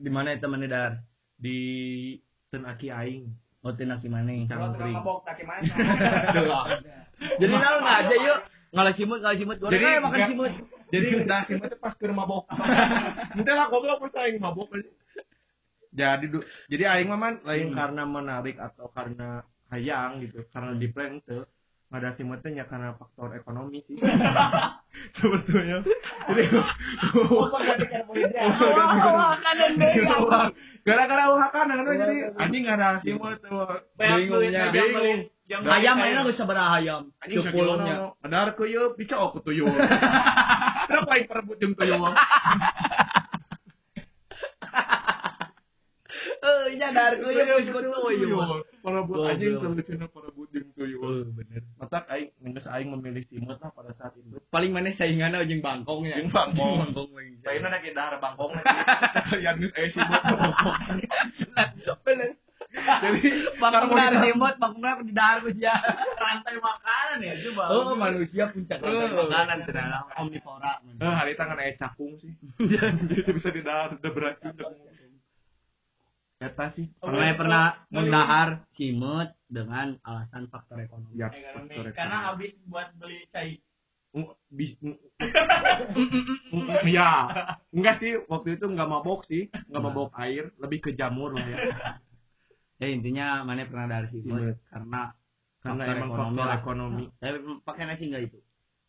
Di 0.00 0.08
mana 0.08 0.32
itu 0.32 0.46
mana 0.46 0.66
dar? 0.66 0.92
di 1.40 1.56
ten 2.52 2.68
aki 2.68 2.92
aing 2.92 3.24
Oh 3.60 3.72
tina 3.72 3.96
gimana? 3.96 4.28
Cangkring. 4.48 4.96
kaki 4.96 5.44
mana? 5.44 5.64
Jadi 7.40 7.52
naon 7.52 7.80
nggak 7.84 7.98
aja 8.08 8.16
yuk. 8.16 8.38
Ngalah 8.72 8.94
Cimut, 8.96 9.18
ngalah 9.20 9.36
Cimut. 9.36 9.56
Goreng 9.60 9.80
aja 9.80 10.00
makan 10.00 10.20
Cimut. 10.32 10.52
jadi 10.90 11.22
udah 11.22 11.46
tuh 11.46 11.78
pas 11.78 11.94
ke 11.94 12.10
mabok 12.10 12.50
Entah 13.38 13.54
lah 13.62 13.66
goblok 13.70 14.02
pas 14.02 14.26
aing 14.26 14.42
mabok 14.42 14.74
jadi 15.90 16.26
du- 16.26 16.46
jadi 16.66 16.98
aing 16.98 17.06
mah 17.10 17.18
man 17.18 17.34
lain 17.46 17.70
Hmm. 17.70 17.78
karena 17.78 18.02
menarik 18.06 18.56
atau 18.58 18.90
karena 18.90 19.42
hayang 19.70 20.22
gitu 20.22 20.42
karena 20.50 20.74
di 20.74 20.86
plan 20.90 21.18
tuh 21.22 21.46
ada 21.90 22.14
timotnya 22.14 22.64
karena 22.70 22.94
faktor 22.94 23.34
ekonomi 23.34 23.82
sih. 23.82 23.98
Sebetulnya. 25.18 25.82
Jadi 26.30 26.42
gara-gara 30.86 31.24
uang 31.34 31.50
kanan 31.50 31.82
kan 31.82 31.94
jadi 31.98 32.16
anjing 32.38 32.62
nggak 32.62 32.78
ada 32.78 33.02
timot 33.02 33.34
tuh. 33.42 33.82
Bingungnya. 33.98 34.70
bingung 34.70 35.26
Ayam 35.50 35.98
mainnya 35.98 36.22
gak 36.22 36.38
seberapa 36.38 36.62
ayam. 36.78 37.10
Sepuluhnya. 37.26 38.14
bisa 38.94 39.18
aku 39.18 39.42
tuh 39.42 39.50
yuk. 39.50 39.66
Kenapa 40.86 41.18
yang 41.18 41.26
perebut 41.26 41.58
jeung 41.58 41.74
tuh 41.74 41.90
yuk 41.90 42.06
Eh, 46.40 46.72
iya 46.72 46.88
dar 46.88 47.12
gue 47.14 47.30
ya 47.30 47.44
bos 47.44 47.62
gue 47.62 47.84
perebut 48.80 49.12
Goblok. 49.12 49.28
anjing 49.28 49.60
solusinya 49.60 50.08
perebut 50.08 50.48
jeung 50.48 50.72
tuh 50.72 50.88
yuk 50.88 51.04
Oh, 51.04 51.20
bener. 51.30 51.60
matak 51.76 52.08
aing 52.08 52.32
ngeus 52.40 52.64
aing 52.66 52.88
memilih 52.88 53.24
timot 53.28 53.60
lah 53.60 53.68
pada 53.68 53.92
saat 53.92 54.16
itu 54.16 54.40
Paling 54.48 54.72
mana 54.72 54.88
saingannya 54.94 55.44
jeung 55.44 55.60
bangkong 55.60 56.08
ya. 56.08 56.16
Jeung 56.16 56.32
bangkong. 56.32 56.80
Bangkong 56.88 57.10
lagi. 57.12 57.44
Ada 57.44 57.76
kayak 57.76 57.92
dahar 57.92 58.14
bangkong. 58.16 58.50
Yang 59.36 59.56
nus 59.60 59.72
esi 59.76 60.00
buat 60.00 60.22
bangkong. 60.24 60.76
Bener. 62.08 62.30
Jadi 62.70 63.20
Bangkong 63.60 63.90
dari 63.92 64.16
Cimut, 64.24 64.54
bangkongnya 64.56 65.02
di 65.04 65.12
dahar 65.12 65.36
gue 65.44 65.52
ya. 65.54 65.76
rantai 66.24 66.56
makanan 66.56 67.18
ya 67.20 67.34
coba. 67.36 67.64
Oh, 67.68 67.92
manusia 67.92 68.44
puncak 68.48 68.80
rantai 68.80 69.12
Oh. 69.12 69.28
makanan 69.28 69.58
cenah 69.68 70.02
omnivora. 70.16 70.72
Eh, 70.80 71.04
hari 71.04 71.36
tangan 71.36 71.60
aya 71.60 71.76
cakung 71.76 72.16
sih. 72.16 72.32
Bisa 73.28 73.48
di 73.50 73.60
dahar 73.60 73.92
udah 73.92 74.08
beracun 74.08 74.56
Eta 76.40 76.72
sih. 76.72 76.88
Pernah 76.96 77.36
pernah 77.36 77.64
mendahar 77.88 78.48
Cimut 78.72 79.28
dengan 79.44 80.00
alasan 80.02 80.48
faktor 80.48 80.80
ekonomi. 80.80 81.12
Ya, 81.14 81.28
Ekonomi. 81.28 81.68
faktor 81.68 81.86
Karena 81.92 82.16
ekonomi. 82.16 82.28
habis 82.32 82.52
buat 82.64 82.88
beli 82.96 83.18
cai. 83.28 83.60
Bis 84.50 84.74
ya 86.90 87.30
enggak 87.70 88.02
sih 88.02 88.18
waktu 88.26 88.58
itu 88.58 88.66
enggak 88.66 88.90
mabok 88.90 89.22
sih 89.24 89.46
enggak 89.70 89.82
mabok 89.86 90.10
air 90.18 90.50
lebih 90.58 90.82
ke 90.82 90.90
jamur 90.92 91.30
lah 91.30 91.46
ya 91.46 91.58
Ya 92.82 92.90
intinya 92.90 93.46
mana 93.46 93.70
pernah 93.70 93.86
dari 93.86 94.10
Cimut 94.10 94.42
Cimut. 94.50 94.56
karena 94.66 95.14
karena 95.62 95.82
Faktor 95.84 95.94
emang 95.94 96.10
ekonomi 96.10 96.34
faktor 96.34 96.42
lah. 96.42 96.58
ekonomi 96.58 97.04
Tapi 97.22 97.36
pakai 97.62 97.82
nasi 97.86 98.04
enggak 98.10 98.22
itu? 98.26 98.38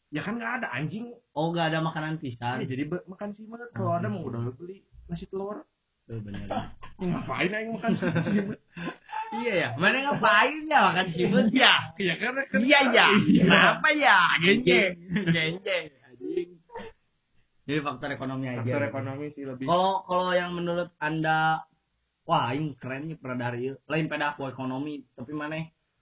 ya 0.09 0.21
kan 0.25 0.33
nggak 0.35 0.53
ada 0.57 0.67
anjing 0.73 1.05
Oh, 1.31 1.53
enggak 1.53 1.69
ada 1.69 1.79
makanan 1.79 2.13
Ya, 2.13 2.21
pisang. 2.25 2.57
jadi 2.65 2.83
be- 2.83 3.05
makan 3.05 3.29
sih 3.31 3.45
kalau 3.71 3.93
Oh, 3.93 3.93
ada 3.93 4.09
gitu. 4.09 4.15
mau 4.17 4.25
udah 4.25 4.41
beli 4.51 4.81
nasi 5.05 5.29
telur 5.29 5.61
Tuh 6.09 6.19
bener. 6.21 6.47
ngapain 7.01 7.49
aing 7.49 7.71
makan 7.73 7.91
sih 7.97 8.07
iya 9.41 9.53
ya, 9.57 9.69
mana 9.79 10.05
ngapain 10.05 10.69
ya 10.69 10.79
makan 10.91 11.07
Cimut 11.15 11.49
ya? 11.49 11.73
Iya 11.97 12.13
karena 12.19 12.41
kan 12.45 12.59
Iya 12.61 12.79
ya. 12.93 13.07
Kenapa 13.41 13.89
ya? 13.95 14.17
Genjeng. 14.43 14.93
Genjeng. 15.33 15.85
Anjing. 16.05 16.49
Jadi 17.65 17.79
faktor 17.79 18.09
ekonomi 18.11 18.45
aja. 18.51 18.61
faktor 18.61 18.83
ekonomi 18.91 19.25
sih 19.33 19.43
lebih 19.47 19.65
Kalau 19.65 20.03
kalau 20.03 20.35
yang 20.35 20.51
menurut 20.51 20.91
anda, 20.99 21.63
wah 22.27 22.51
ini 22.51 22.75
keren 22.75 23.07
nih 23.07 23.17
pernah 23.17 23.49
dari 23.49 23.71
lain 23.71 24.05
pada 24.11 24.35
aku 24.35 24.51
ekonomi, 24.51 24.99
tapi 25.15 25.31
mana 25.31 25.57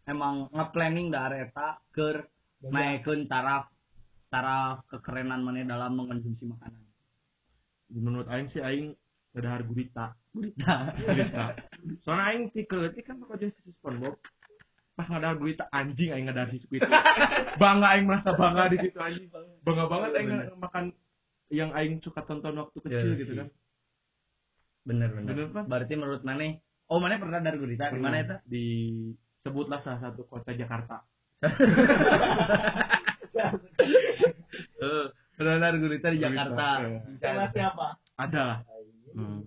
emang 0.09 0.49
nge-planning 0.49 1.13
dari 1.13 1.45
eta 1.45 1.77
ke 1.93 2.25
naikkeun 2.65 3.29
taraf 3.29 3.69
taraf 4.33 4.83
kekerenan 4.89 5.45
mana 5.45 5.65
dalam 5.65 5.95
mengkonsumsi 5.95 6.49
makanan. 6.49 6.83
menurut 7.89 8.29
aing 8.29 8.49
sih 8.53 8.62
aing 8.62 8.93
ada 9.41 9.62
gurita 9.62 10.06
Gurita. 10.30 10.73
gurita 10.95 11.45
soalnya 12.04 12.25
aing 12.30 12.52
sih 12.52 12.63
keleti 12.63 12.99
kan 13.02 13.17
bakal 13.17 13.38
jadi 13.38 13.56
si 13.56 13.71
SpongeBob 13.73 14.19
pas 14.93 15.08
ngadar 15.08 15.36
gurita 15.36 15.63
anjing 15.69 16.12
aing 16.12 16.28
ngadar 16.28 16.49
si 16.49 16.60
Squidward 16.60 16.91
bangga 17.56 17.88
aing 17.93 18.06
merasa 18.06 18.34
bangga 18.34 18.67
di 18.67 18.78
situ 18.80 18.99
anjing 18.99 19.28
bangga 19.63 19.86
banget 19.86 20.10
aing 20.13 20.30
makan 20.58 20.84
yang 21.49 21.71
aing 21.71 21.97
suka 21.99 22.21
tonton 22.21 22.54
waktu 22.56 22.78
kecil 22.80 23.10
Ya, 23.10 23.17
gitu 23.17 23.32
sih. 23.32 23.39
kan 23.39 23.49
Bener 24.80 25.12
bener. 25.12 25.28
Bener, 25.28 25.47
Pak. 25.52 25.63
Berarti 25.65 25.93
menurut 25.93 26.23
mana? 26.23 26.45
Oh 26.88 26.97
mana 26.97 27.17
pernah 27.17 27.38
dari 27.39 27.58
gurita 27.58 27.89
di 27.89 27.99
mana 27.99 28.17
itu? 28.19 28.36
di 28.43 28.65
sebutlah 29.39 29.80
salah 29.82 30.02
satu 30.04 30.25
kota 30.25 30.52
Jakarta 30.52 31.04
Eh, 34.80 35.06
pernah 35.36 35.58
dari 35.60 35.78
gurita 35.78 36.08
di 36.10 36.19
Jakarta. 36.19 36.67
iya. 36.82 36.99
Sama 37.19 37.45
siapa? 37.52 37.88
ada 38.15 38.41
lah 38.41 38.60
hmm. 39.11 39.41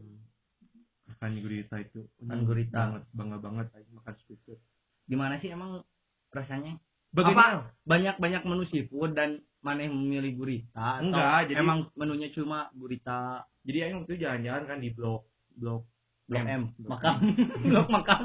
makan 1.06 1.30
gurita 1.38 1.76
itu 1.76 2.00
Makan 2.18 2.40
gurita. 2.42 2.76
banget 2.78 3.02
bangga 3.12 3.38
banget 3.38 3.66
makan 3.90 4.14
Squidward 4.16 4.60
Gimana 5.04 5.34
sih 5.36 5.48
emang 5.48 5.82
rasanya? 6.30 6.78
Begini, 7.10 7.34
Apa? 7.34 7.68
Banyak 7.82 8.16
banyak 8.16 8.42
menu 8.42 8.64
seafood 8.64 9.12
dan 9.12 9.30
mana 9.60 9.84
yang 9.84 9.92
memilih 9.92 10.32
gurita? 10.34 10.96
Atau 10.96 11.04
Enggak, 11.04 11.38
jadi- 11.46 11.60
emang 11.60 11.78
menunya 11.92 12.28
cuma 12.30 12.72
gurita 12.72 13.44
jadi 13.62 13.78
aing 13.84 13.96
waktu 13.98 14.10
itu 14.10 14.22
jalan-jalan 14.22 14.64
kan 14.64 14.78
di 14.78 14.90
blok 14.90 15.22
blok 15.52 15.86
blok 16.24 16.40
M. 16.40 16.46
M, 16.48 16.62
Blok 16.76 16.90
makam, 16.90 17.14
blok 17.68 17.88
makam. 17.88 18.22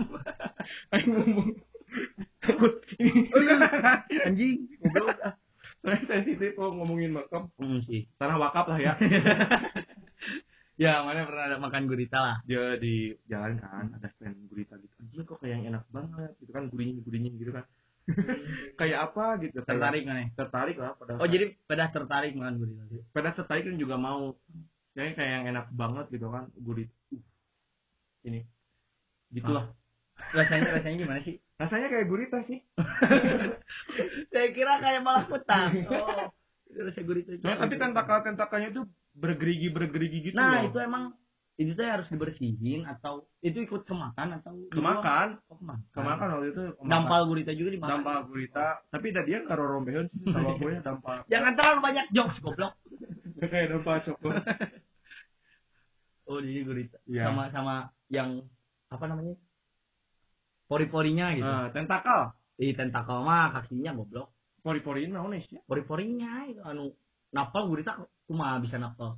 aing 0.96 1.10
ngomong 1.12 1.48
takut 2.40 2.74
Anjing. 4.24 4.56
goblok 4.80 5.18
saya 5.78 6.00
sensitif 6.04 6.52
kok 6.54 6.72
ngomongin 6.72 7.12
makam 7.12 7.52
Hmm, 7.56 7.84
sih. 7.84 8.08
tanah 8.16 8.40
wakaf 8.40 8.66
lah 8.68 8.80
ya 8.80 8.94
Ya, 10.78 11.02
mana 11.02 11.26
pernah 11.26 11.50
ada 11.50 11.58
makan 11.58 11.90
gurita 11.90 12.18
lah. 12.18 12.36
dia 12.46 12.78
di 12.78 13.10
jalan 13.26 13.58
kan 13.58 13.98
ada 13.98 14.08
stand 14.14 14.46
gurita 14.46 14.78
gitu 14.78 14.94
anjing 15.02 15.26
kok 15.26 15.42
kayak 15.42 15.54
yang 15.58 15.66
enak 15.68 15.84
banget 15.90 16.32
gitu 16.38 16.52
kan 16.54 16.70
gurih 16.70 17.02
gurihnya 17.02 17.34
gitu 17.34 17.50
kan 17.50 17.66
kayak 18.80 19.00
apa 19.10 19.26
gitu 19.42 19.58
Tertarik 19.60 20.06
mana? 20.06 20.30
tertarik 20.32 20.78
lah 20.78 20.94
pada 20.94 21.18
Oh, 21.18 21.26
jadi 21.26 21.58
pada 21.66 21.90
tertarik 21.90 22.32
makan 22.34 22.56
gurita. 22.56 22.82
pada 23.10 23.30
tertarik 23.34 23.66
kan 23.66 23.76
juga 23.76 23.98
mau 23.98 24.38
kayaknya 24.94 25.14
kayak 25.14 25.32
yang 25.34 25.46
enak 25.52 25.66
banget 25.74 26.06
gitu 26.10 26.28
kan 26.30 26.46
gurit 26.56 26.90
uh, 27.10 27.22
ini 28.24 28.46
gitulah 29.30 29.74
Rasanya 30.34 30.78
rasanya 30.78 30.98
gimana 30.98 31.22
sih? 31.22 31.36
rasanya 31.58 31.88
kayak 31.90 32.06
gurita 32.06 32.38
sih 32.44 32.60
Saya 34.32 34.48
kira 34.52 34.78
kayak 34.78 35.02
malah 35.02 35.26
kutang. 35.26 35.74
Oh. 35.90 36.30
Itu 36.68 36.80
Rasa 36.80 37.02
gurita. 37.02 37.30
Soalnya 37.36 37.58
tapi 37.60 37.76
tentakel 37.76 38.18
tentakelnya 38.24 38.70
itu 38.70 38.82
bergerigi 39.14 39.68
bergerigi 39.70 40.18
gitu 40.24 40.36
Nah, 40.36 40.62
loh 40.62 40.70
itu 40.70 40.80
emang 40.80 41.04
itu 41.58 41.74
tuh 41.74 41.84
harus 41.84 42.06
dibersihin 42.08 42.86
atau 42.86 43.26
itu 43.42 43.58
ikut 43.60 43.82
kemakan 43.84 44.38
atau 44.38 44.54
kemakan 44.70 45.42
Oh, 45.50 45.58
kemakan. 45.58 45.90
kemakan 45.90 46.28
waktu 46.32 46.48
itu 46.52 46.62
kemakan. 46.78 46.86
Dampal 46.86 47.22
gurita 47.26 47.52
juga 47.52 47.70
dimakan. 47.74 47.92
dampal 47.98 48.18
gurita 48.26 48.66
tapi 48.88 49.10
dah 49.10 49.24
dia 49.24 49.42
karo 49.42 49.66
rombeon 49.66 50.06
sih 50.08 50.30
sama 50.30 50.54
gue 50.62 50.72
dampal 50.80 51.18
Jangan 51.26 51.52
terlalu 51.54 51.80
banyak 51.82 52.06
jokes 52.12 52.38
goblok. 52.40 52.78
Kayak 53.42 53.74
dampal 53.74 53.98
coklat 54.04 54.44
Oh, 56.28 56.38
jadi 56.38 56.62
gurita. 56.62 56.98
Iya. 57.08 57.24
Sama 57.26 57.48
sama 57.50 57.76
yang 58.12 58.44
apa 58.92 59.06
namanya? 59.08 59.34
Pori-porinya 60.68 61.32
gitu. 61.32 61.48
nah, 61.48 61.72
tentakel 61.72 62.36
Di 62.54 62.76
tentakel 62.76 63.24
mah 63.24 63.56
kakinya 63.56 63.96
goblok. 63.96 64.30
Pori-poriin 64.62 65.14
naon 65.14 65.36
sih 65.42 65.58
Pori-porinya 65.66 66.46
itu 66.50 66.62
anu 66.64 66.94
napal 67.34 67.68
gurita 67.70 67.98
cuma 68.28 68.58
bisa 68.64 68.78
napal. 68.80 69.18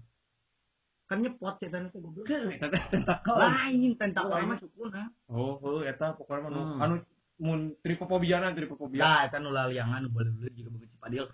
Kan 1.09 1.25
nyepot 1.25 1.57
setan 1.57 1.89
itu 1.89 1.97
goblok. 1.97 2.29
ini 2.29 3.97
tentakel 3.97 4.29
Oh, 4.29 4.45
mah 4.45 4.57
sukun 4.61 4.89
ha. 4.93 5.05
oh 5.33 5.57
oh 5.57 5.81
eta 5.81 6.13
pokoknya 6.13 6.41
mah 6.45 6.51
nu 6.53 6.61
Hmm. 6.61 6.81
anu 6.85 6.95
mun 7.39 7.59
tripofobiana 7.81 8.53
tripofobia 8.53 9.01
Lah 9.01 9.19
eta 9.25 9.41
nu 9.41 9.49
laliangan 9.49 10.05
nu 10.05 10.13
boleh-boleh 10.13 10.53
juga 10.53 10.69
begitu 10.77 10.93
padil. 11.01 11.25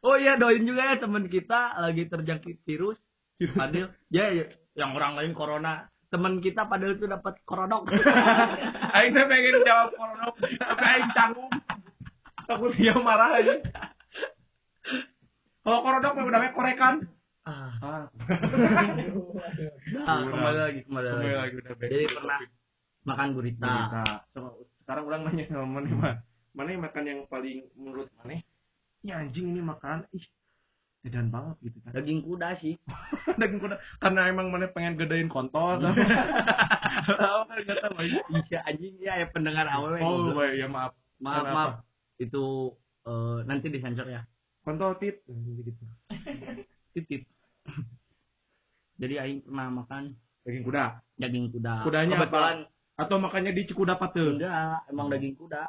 Oh 0.00 0.16
iya 0.16 0.40
doain 0.40 0.64
juga 0.64 0.80
ya 0.88 0.96
teman 0.96 1.28
kita 1.28 1.76
lagi 1.76 2.08
terjangkit 2.08 2.64
virus. 2.64 2.96
Padil, 3.36 3.88
ya, 4.08 4.32
ya 4.32 4.48
yang 4.72 4.96
orang 4.96 5.16
lain 5.16 5.32
corona. 5.36 5.88
Teman 6.10 6.42
kita 6.42 6.66
padahal 6.66 6.98
itu 6.98 7.06
dapat 7.06 7.38
koronok. 7.46 7.94
aing 8.98 9.14
teh 9.14 9.24
pengen 9.30 9.62
jawab 9.62 9.94
corona 9.94 10.26
tapi 10.34 10.84
aing 10.84 11.10
canggung. 11.14 11.50
Takut 12.50 12.74
dia 12.74 12.94
marah 12.98 13.38
aja. 13.38 13.54
Kalau 15.62 15.78
korodok 15.86 16.12
mah 16.18 16.26
udah 16.26 16.50
korekan. 16.50 16.94
Ah. 17.46 17.72
Ah. 17.80 18.04
Nah, 19.90 20.26
kembali 20.26 20.58
lagi 20.58 20.80
kembali, 20.86 21.06
kembali 21.06 21.30
lagi. 21.30 21.38
lagi 21.38 21.54
udah 21.60 21.74
jadi 21.78 22.06
pernah 22.10 22.38
makan 23.06 23.28
gurita. 23.34 23.66
Gurita. 23.70 24.04
So, 24.34 24.40
sekarang 24.82 25.04
orang 25.06 25.22
nanya 25.30 25.44
sama 25.46 25.66
mana 25.66 26.18
mana 26.50 26.68
yang 26.74 26.82
makan 26.82 27.04
yang 27.06 27.20
paling 27.30 27.62
menurut 27.78 28.10
mana 28.18 28.42
ini 29.06 29.10
anjing 29.14 29.54
ini 29.54 29.62
makan 29.62 30.02
ih 30.10 30.24
edan 31.00 31.32
banget 31.32 31.56
gitu 31.64 31.78
kan. 31.80 31.92
Daging 31.96 32.20
kuda 32.20 32.48
sih. 32.60 32.74
Daging 33.40 33.60
kuda. 33.60 33.76
Karena 34.00 34.28
emang 34.28 34.52
mana 34.52 34.68
pengen 34.68 35.00
gedein 35.00 35.32
kontol 35.32 35.80
apa 35.80 37.52
kan 37.64 37.76
tahu 37.88 37.96
aja 38.04 38.20
iya 38.46 38.60
anjing 38.68 38.94
ya 39.00 39.16
ya 39.24 39.26
pendengar 39.32 39.64
awal 39.66 39.96
oh 39.96 40.36
baik 40.36 40.60
ya 40.60 40.68
maaf. 40.68 40.92
Maaf 41.20 41.44
Kenapa? 41.44 41.56
maaf. 41.56 41.72
itu 42.20 42.44
eh, 43.08 43.38
nanti 43.48 43.66
disensor 43.72 44.06
ya. 44.08 44.22
Kontol 44.60 45.00
tit. 45.00 45.24
Gitu. 45.64 45.84
Titip 46.92 47.24
jadi 49.00 49.14
aing 49.24 49.40
pernah 49.48 49.72
makan 49.72 50.12
daging 50.44 50.64
kuda. 50.68 50.84
daging 51.16 51.46
kuda. 51.56 51.74
Kudanya 51.88 52.14
kebetulan 52.20 52.56
atau 53.00 53.16
makannya 53.16 53.56
di 53.56 53.64
Cikudapat 53.64 54.12
tuh 54.12 54.36
enggak 54.36 54.84
emang 54.92 55.08
daging 55.08 55.32
kuda. 55.40 55.64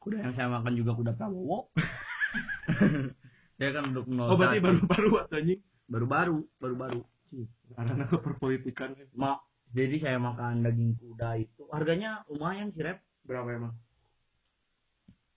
Kuda 0.00 0.16
yang 0.24 0.32
saya 0.32 0.48
makan 0.48 0.72
juga 0.72 0.96
kuda 0.96 1.12
Prabowo 1.12 1.68
dia 3.58 3.74
kan 3.74 3.90
duduk 3.90 4.06
nol 4.06 4.30
oh 4.30 4.36
berarti 4.38 4.62
baru-baru 4.62 5.10
atau 5.26 5.36
anjing? 5.42 5.60
Baru-baru 5.90 6.38
baru-baru. 6.62 7.00
Karena 7.74 8.04
ke 8.06 8.16
perpolitikan 8.22 8.94
mak 9.18 9.42
jadi 9.74 9.96
saya 10.00 10.18
makan 10.22 10.64
daging 10.64 10.94
kuda 10.96 11.42
itu 11.42 11.66
harganya 11.74 12.22
lumayan 12.30 12.70
sih 12.70 12.86
rep. 12.86 13.02
Berapa 13.26 13.50
emang? 13.50 13.74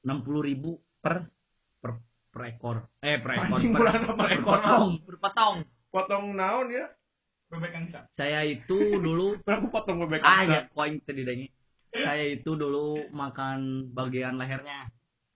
Enam 0.05 0.21
puluh 0.21 0.45
ribu 0.45 0.77
per 1.01 1.25
per 1.81 1.97
per 2.29 2.41
ekor. 2.45 2.77
Eh 3.01 3.17
per 3.19 3.41
ekor 3.41 3.57
Anjing, 3.57 3.73
per, 3.73 3.79
bulan 3.81 3.95
apa 4.05 4.13
per 4.13 4.29
ekor? 4.37 4.57
potong. 4.61 4.89
Per 5.01 5.17
potong. 5.17 5.55
Potong 5.91 6.25
naon 6.37 6.67
ya? 6.69 6.85
Bebek 7.49 7.73
angsa. 7.73 7.99
Saya 8.15 8.45
itu 8.45 8.77
dulu 9.05 9.41
berapa 9.41 9.65
potong 9.67 9.97
bebek 10.05 10.21
ah 10.21 10.45
angsa? 10.45 10.53
ya 10.53 10.61
koin 10.71 11.01
tadi 11.03 11.49
saya 11.91 12.23
itu 12.23 12.55
dulu 12.55 13.11
makan 13.11 13.89
bagian 13.91 14.37
lehernya. 14.37 14.93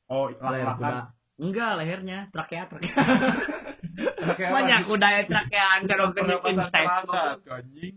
Oh 0.08 0.30
leher 0.30 0.70
kuda 0.78 1.15
enggak 1.40 1.72
lehernya. 1.80 2.20
Trakea 2.32 2.64
trakea. 2.68 2.96
Banyak 4.56 4.80
kuda 4.90 5.08
ya 5.08 5.22
trakean 5.28 5.80
kalau 5.88 6.12
kena 6.12 6.36
anjing. 6.42 7.96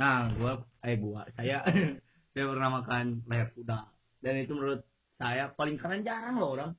Nah 0.00 0.30
gua 0.34 0.52
eh 0.82 0.96
gua 0.98 1.22
saya 1.36 1.64
saya 2.32 2.44
pernah 2.48 2.70
makan 2.82 3.24
leher 3.28 3.48
kuda. 3.52 3.78
Dan 4.24 4.34
itu 4.40 4.52
menurut 4.56 4.80
saya 5.20 5.52
paling 5.52 5.76
keren 5.76 6.02
jarang 6.02 6.40
loh 6.40 6.56
orang 6.56 6.72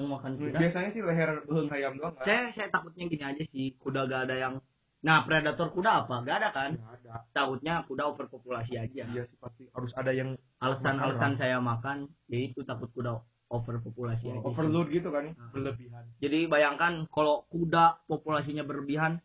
yang 0.00 0.08
makan 0.08 0.40
kuda. 0.40 0.58
Biasanya 0.58 0.90
sih 0.94 1.02
leher 1.04 1.44
beheng 1.44 1.68
ayam 1.70 1.92
doang 2.00 2.14
kan? 2.16 2.24
Saya 2.24 2.40
saya 2.54 2.68
takutnya 2.72 3.04
gini 3.06 3.24
aja 3.24 3.44
sih 3.50 3.76
kuda 3.76 4.08
gak 4.08 4.30
ada 4.30 4.36
yang 4.38 4.54
nah 4.98 5.22
predator 5.22 5.70
kuda 5.70 6.06
apa? 6.06 6.26
Gak 6.26 6.36
ada 6.42 6.48
kan? 6.50 6.70
Nggak 6.74 6.94
ada. 7.04 7.12
Takutnya 7.30 7.74
kuda 7.86 8.02
overpopulasi 8.16 8.74
aja. 8.74 9.04
Iya 9.06 9.22
sih 9.28 9.38
pasti 9.38 9.68
harus 9.70 9.92
ada 9.94 10.10
yang 10.10 10.34
alasan-alasan 10.58 11.38
saya 11.38 11.62
makan 11.62 12.10
yaitu 12.26 12.64
takut 12.66 12.90
kuda 12.90 13.22
overpopulasi 13.48 14.24
aja 14.28 14.38
sih. 14.38 14.44
overload 14.44 14.88
gitu 14.88 15.08
kan 15.08 15.32
Nah. 15.32 15.48
berlebihan. 15.50 16.04
Jadi 16.20 16.38
bayangkan 16.46 17.08
kalau 17.08 17.48
kuda 17.48 18.04
populasinya 18.04 18.62
berlebihan 18.62 19.20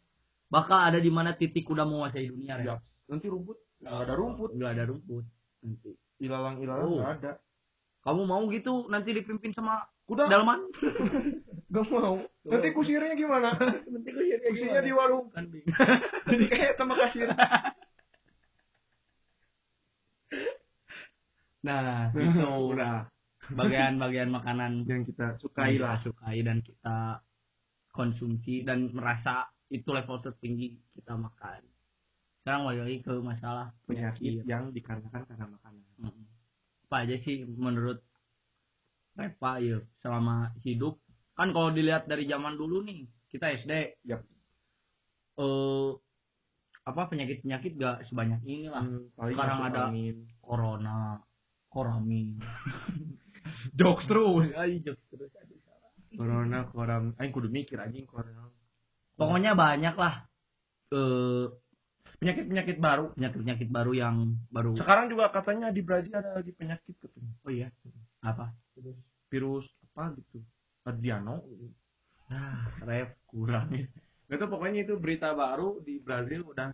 bakal 0.47 0.79
ada 0.79 0.97
di 0.97 1.09
mana 1.09 1.33
titik 1.33 1.63
kuda 1.63 1.83
menguasai 1.83 2.27
dunia 2.27 2.55
ya 2.57 2.63
ya 2.63 2.75
nanti 3.05 3.27
rumput 3.27 3.59
nggak 3.79 3.99
ada 3.99 4.13
rumput. 4.15 4.49
Nggak 4.55 4.71
ada 4.71 4.83
rumput 4.87 5.23
nanti. 5.59 5.91
Ilalang 6.17 6.55
ilalang 6.57 6.87
Oh. 6.87 6.97
nggak 6.97 7.13
ada. 7.19 7.31
Kamu 8.01 8.21
mau 8.23 8.43
gitu 8.47 8.87
nanti 8.87 9.11
dipimpin 9.11 9.51
sama 9.51 9.79
kuda. 10.03 10.27
Dalman 10.27 10.59
nggak 11.71 11.85
mau. 11.89 12.19
Nanti 12.43 12.67
kusirnya 12.71 13.15
gimana? 13.15 13.55
Nanti 13.91 14.09
kusirnya 14.09 14.39
kusirnya 14.45 14.81
di 14.81 14.91
warung. 14.91 15.27
Kambing 15.31 15.63
jadi 16.31 16.45
kayak 16.47 16.73
sama 16.75 16.95
kasir. 16.97 17.27
Nah 21.63 22.11
itu 22.11 22.43
udah 22.43 23.07
bagian-bagian 23.49 24.29
makanan 24.29 24.85
yang 24.85 25.03
kita 25.03 25.35
sukai 25.37 25.75
sukai 25.75 25.81
lah. 25.81 25.99
sukai 25.99 26.37
dan 26.39 26.57
kita 26.59 27.19
konsumsi 27.89 28.61
dan 28.61 28.87
merasa 28.89 29.45
itu 29.67 29.85
level 29.85 30.21
tertinggi 30.21 30.79
kita 30.93 31.13
makan. 31.13 31.59
Sekarang 32.39 32.63
balik 32.63 32.81
lagi 32.83 32.97
ke 32.99 33.13
masalah 33.17 33.67
penyakit 33.83 34.19
penyakit. 34.21 34.45
yang 34.45 34.63
dikarenakan 34.69 35.23
karena 35.23 35.45
makanan. 35.49 35.83
Mm. 35.97 36.23
apa 36.85 36.95
aja 37.01 37.15
sih 37.17 37.41
menurut 37.49 38.05
Reva 39.13 39.51
ya 39.57 39.77
selama 39.99 40.53
hidup? 40.61 41.01
Kan 41.33 41.49
kalau 41.49 41.69
dilihat 41.69 42.05
dari 42.05 42.25
zaman 42.25 42.53
dulu 42.53 42.81
nih 42.81 43.01
kita 43.27 43.49
SD 43.57 43.97
Yap. 44.05 44.21
eh 45.35 45.89
apa 46.83 47.01
penyakit 47.07 47.41
penyakit 47.41 47.73
gak 47.75 48.05
sebanyak 48.05 48.43
ini 48.43 48.67
lah 48.67 48.83
Hmm, 48.83 49.09
Sekarang 49.15 49.59
ada- 49.63 49.89
angin. 49.89 50.27
corona 50.37 51.17
koramin 51.65 52.37
jokes 53.79 54.05
terus. 54.07 54.47
Ay, 54.55 54.79
jokes 54.81 55.03
terus. 55.11 55.31
Aduh, 55.39 55.59
salah. 55.63 55.91
corona 56.15 56.59
koram. 56.69 57.03
Aing 57.19 57.31
kudu 57.33 57.49
mikir 57.49 57.79
anjing 57.79 58.07
corona. 58.07 58.49
Pokoknya 59.15 59.53
banyak 59.53 59.95
lah. 59.95 60.25
Eh 60.93 61.45
penyakit 62.23 62.45
penyakit 62.47 62.77
baru. 62.79 63.05
Penyakit 63.13 63.39
penyakit 63.43 63.69
baru 63.69 63.91
yang 63.91 64.15
baru. 64.47 64.73
Sekarang 64.79 65.11
juga 65.11 65.29
katanya 65.29 65.69
di 65.69 65.81
Brazil 65.83 66.15
ada 66.15 66.39
lagi 66.39 66.55
penyakit 66.55 66.95
katanya. 66.97 67.33
Oh 67.43 67.51
iya. 67.51 67.67
Apa? 68.23 68.55
Virus 69.27 69.67
apa 69.93 70.15
gitu? 70.17 70.41
Adriano 70.83 71.43
ah 72.31 72.65
ref 72.83 73.13
kurang. 73.29 73.69
Itu 74.27 74.45
pokoknya 74.49 74.87
itu 74.87 74.97
berita 74.97 75.35
baru 75.37 75.83
di 75.83 75.99
Brazil 76.01 76.47
udah. 76.47 76.73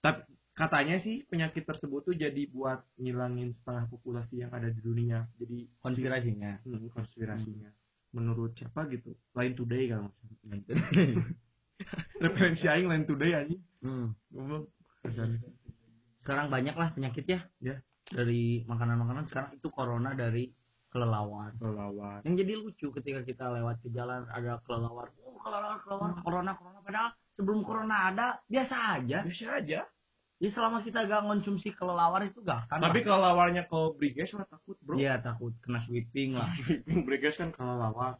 Tapi 0.00 0.39
katanya 0.60 1.00
sih 1.00 1.24
penyakit 1.24 1.64
tersebut 1.64 2.04
tuh 2.04 2.12
jadi 2.12 2.44
buat 2.52 2.84
ngilangin 3.00 3.56
setengah 3.60 3.88
populasi 3.88 4.44
yang 4.44 4.52
ada 4.52 4.68
di 4.68 4.80
dunia. 4.84 5.24
Jadi 5.40 5.64
konspirasinya? 5.80 6.60
Hmm, 6.68 6.92
konspirasinya. 6.92 7.72
Menurut 8.12 8.52
siapa 8.60 8.84
gitu? 8.92 9.16
Line 9.32 9.56
Today 9.56 9.88
kalau 9.88 10.12
salah. 10.12 10.60
referensi 12.24 12.68
aing 12.68 12.92
Line 12.92 13.08
Today 13.08 13.32
anjing 13.32 13.62
hmm. 13.80 14.12
sekarang 16.20 16.52
banyak 16.52 16.76
lah 16.76 16.92
penyakit 16.92 17.24
ya. 17.24 17.40
Ya. 17.64 17.80
dari 18.12 18.60
makanan-makanan. 18.68 19.32
Sekarang 19.32 19.56
itu 19.56 19.72
corona 19.72 20.12
dari 20.12 20.52
kelelawar. 20.92 21.56
Lawan 21.62 22.20
yang 22.26 22.36
jadi 22.36 22.52
lucu 22.58 22.90
ketika 23.00 23.24
kita 23.24 23.48
lewat 23.48 23.80
ke 23.80 23.88
jalan 23.94 24.28
ada 24.28 24.60
kelelawar. 24.68 25.08
Oh 25.24 25.40
kelelawar 25.40 25.80
kelelawar. 25.80 26.20
Corona 26.20 26.52
corona. 26.58 26.78
Padahal 26.84 27.08
sebelum 27.38 27.64
corona 27.64 28.12
ada 28.12 28.26
biasa 28.50 29.00
aja. 29.00 29.24
Biasa 29.24 29.48
aja 29.64 29.80
ya 30.40 30.48
selama 30.50 30.80
kita 30.80 31.04
gak 31.04 31.20
konsumsi 31.22 31.68
kelelawar 31.70 32.24
itu 32.24 32.40
gak 32.40 32.64
kan 32.66 32.80
tapi 32.80 33.04
kalau 33.04 33.20
lawarnya 33.22 33.68
ke 33.68 33.78
Briges 33.94 34.32
lah 34.32 34.48
takut 34.48 34.74
bro. 34.80 34.96
Iya 34.96 35.20
takut. 35.20 35.52
Kena 35.60 35.84
sweeping 35.84 36.32
lah. 36.32 36.48
Briges 37.04 37.36
kan 37.36 37.52
kalau 37.52 37.76
lawar 37.76 38.16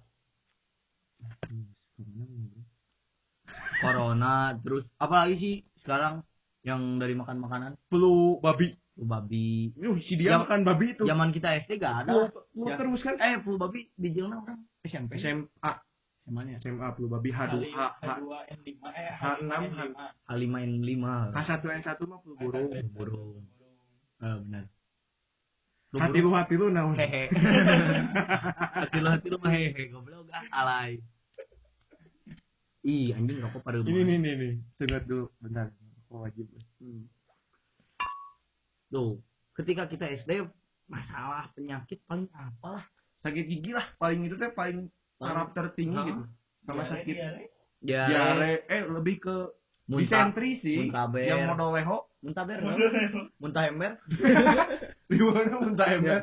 corona 3.80 4.52
terus 4.61 4.85
apalagi 4.96 5.35
sih 5.37 5.54
sekarang 5.80 6.20
yang 6.61 7.00
dari 7.00 7.16
makan 7.16 7.40
makanan? 7.40 7.72
Flu 7.88 8.37
babi. 8.38 8.76
Flu 8.92 9.09
babi. 9.09 9.72
Yuh, 9.80 9.96
si 10.04 10.20
dia 10.20 10.37
Jam- 10.37 10.44
makan 10.44 10.61
babi 10.61 10.92
itu. 10.92 11.09
Zaman 11.09 11.33
kita 11.33 11.56
SD 11.56 11.80
gak 11.80 12.04
ada. 12.04 12.12
Flu, 12.12 12.24
flu 12.52 12.64
Ya. 12.68 12.76
terus 12.76 13.00
kan? 13.00 13.16
Eh 13.16 13.40
flu 13.40 13.56
babi 13.56 13.88
di 13.96 14.12
orang. 14.20 14.61
SMP 14.85 15.16
SMA 15.16 15.72
Mana 16.31 16.55
ya? 16.55 16.59
SMA 16.62 16.95
flu 16.95 17.11
babi 17.11 17.35
H2 17.35 17.59
H 17.66 17.75
H 17.75 18.07
H2N5 18.07 18.69
eh 18.95 19.11
H6, 19.19 19.51
H5N5 19.51 19.66
H5N5 20.31 21.05
H1 21.35 21.62
N1 21.66 22.01
mah 22.07 22.19
flu 22.23 22.33
burung. 22.38 22.71
Burung. 22.95 23.43
Eh 24.23 24.37
benar. 24.47 24.64
Hati 25.90 26.19
lu 26.23 26.31
hati 26.31 26.55
lu 26.55 26.71
naon 26.71 26.95
hehe. 26.95 27.27
Hati 28.79 28.99
lu 29.03 29.09
hati 29.11 29.27
lu 29.27 29.38
mah 29.43 29.51
hehe 29.51 29.83
goblok 29.90 30.31
ah 30.31 30.45
alay. 30.62 31.03
Ih 32.87 33.11
anjing 33.12 33.43
rokok 33.43 33.66
pada 33.66 33.83
ini 33.83 34.07
nih 34.07 34.16
nih 34.23 34.33
nih 34.38 34.53
tunggu 34.79 34.99
dulu. 35.05 35.27
Bentar. 35.43 35.75
Oh, 36.11 36.27
wajib. 36.27 36.47
Hmm. 36.83 37.07
Tuh, 38.90 39.23
ketika 39.55 39.87
kita 39.87 40.11
SD 40.11 40.47
masalah 40.90 41.51
penyakit 41.55 42.03
paling 42.07 42.27
apa 42.35 42.83
lah? 42.83 42.85
sakit 43.21 43.45
gigi 43.47 43.71
lah 43.77 43.85
paling 44.01 44.25
itu 44.25 44.37
teh 44.40 44.49
paling 44.53 44.88
taraf 45.20 45.48
tertinggi 45.52 45.96
Hah? 46.00 46.06
gitu 46.09 46.22
sama 46.64 46.83
Diare, 46.83 46.90
sakit 46.96 47.14
diare. 47.14 47.42
diare 47.85 48.52
eh 48.66 48.83
lebih 48.88 49.16
ke 49.20 49.37
muntah, 49.87 50.00
disentri 50.00 50.50
sih 50.59 50.88
muntaber. 50.88 51.24
yang 51.24 51.44
modal 51.46 51.70
leho 51.72 51.98
muntah 52.20 52.44
ber, 52.44 52.59
no? 52.61 52.72
muntah 53.38 53.64
ember. 53.64 53.92
di 55.11 55.16
mana 55.18 55.56
muntah 55.56 55.88
ember 55.88 56.20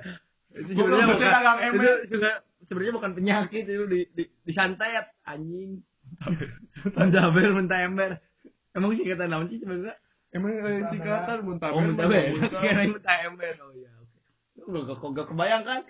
Itu 0.48 0.72
Bukan, 0.74 0.78
sebenarnya 0.78 1.08
bukan, 1.14 1.58
ember. 1.60 1.96
juga 2.08 2.30
sebenarnya 2.66 2.94
bukan 2.94 3.12
penyakit 3.14 3.64
itu 3.66 3.86
di, 3.86 4.00
di 4.14 4.24
disantet 4.44 5.06
anjing. 5.24 5.82
muntah 6.96 7.26
ber, 7.30 7.50
muntah 7.54 7.80
ember. 7.82 8.12
Emang 8.74 8.94
sih 8.94 9.06
kata 9.06 9.26
naon 9.26 9.50
sih 9.50 9.60
sebenarnya? 9.60 9.96
emang 10.28 10.52
eh, 10.54 10.84
singkatan 10.92 11.38
muntah 11.42 11.70
Oh, 11.74 11.82
muntah 11.82 12.06
ber. 12.06 12.24
muntah. 12.32 12.62
Kirain 12.64 12.90
muntah 12.94 13.18
ember. 13.26 13.54
Oh 13.60 13.72
iya, 13.74 13.92
oke. 13.98 14.18
Gak, 14.58 14.84
gak, 14.86 15.10
gak 15.14 15.28
kebayang 15.30 15.64
kan? 15.64 15.82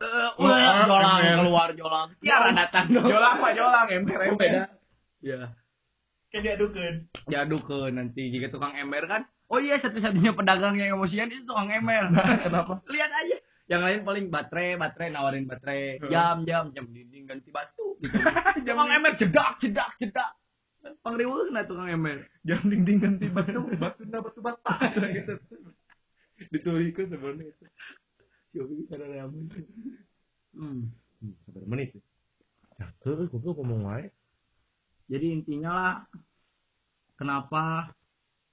Oh, 0.00 0.48
ulah, 0.48 0.88
jolang 0.88 1.20
ember. 1.20 1.36
keluar 1.44 1.68
jolang. 1.76 2.08
Tiara 2.24 2.50
datang 2.56 2.88
dong. 2.88 3.04
Jolang 3.04 3.36
apa 3.36 3.48
jolang? 3.52 3.86
Ember 3.92 4.18
ember. 4.24 4.40
beda. 4.40 4.62
Ya. 5.20 5.52
Kan 6.32 6.40
diadukeun. 6.40 6.96
Diaduk 7.28 7.68
ke 7.68 7.78
nanti 7.92 8.32
jika 8.32 8.48
tukang 8.48 8.72
ember 8.80 9.04
kan. 9.04 9.28
Oh 9.52 9.60
iya 9.60 9.76
satu-satunya 9.76 10.32
pedagang 10.32 10.80
yang 10.80 10.96
emosian 10.96 11.28
itu 11.28 11.44
tukang 11.44 11.68
ember. 11.68 12.08
Kenapa? 12.40 12.80
Lihat 12.88 13.10
aja. 13.12 13.36
Yang 13.68 13.82
lain 13.86 14.00
paling 14.08 14.26
baterai, 14.32 14.80
baterai 14.80 15.08
nawarin 15.12 15.46
baterai, 15.46 16.02
jam, 16.10 16.42
jam, 16.48 16.74
jam 16.74 16.90
dinding 16.90 17.28
ganti 17.28 17.52
batu 17.52 18.00
gitu. 18.00 18.16
tukang 18.66 18.88
ember 18.88 19.12
jedak, 19.20 19.60
jedak, 19.60 19.90
jedak. 20.00 20.32
Pangriweuna 21.04 21.68
tukang 21.68 21.92
ember. 21.92 22.24
Jam 22.40 22.64
dinding 22.64 22.98
ganti 23.04 23.28
batu, 23.28 23.68
batu 23.76 24.02
na 24.08 24.24
batu 24.24 24.40
bata. 24.40 24.74
gitu. 25.18 25.36
Ditulikeun 26.56 27.12
sebenarnya 27.12 27.52
itu. 27.52 27.64
Ramen. 28.52 29.46
Hmm. 30.50 30.80
Hmm, 31.20 31.34
Sabar 31.46 31.64
menit. 31.68 31.94
Ya, 32.80 32.88
tuh, 33.04 33.28
gue 33.28 33.52
ngomong 33.54 33.86
wae. 33.86 34.08
Jadi 35.06 35.26
intinya 35.36 35.70
lah 35.70 35.94
kenapa 37.14 37.92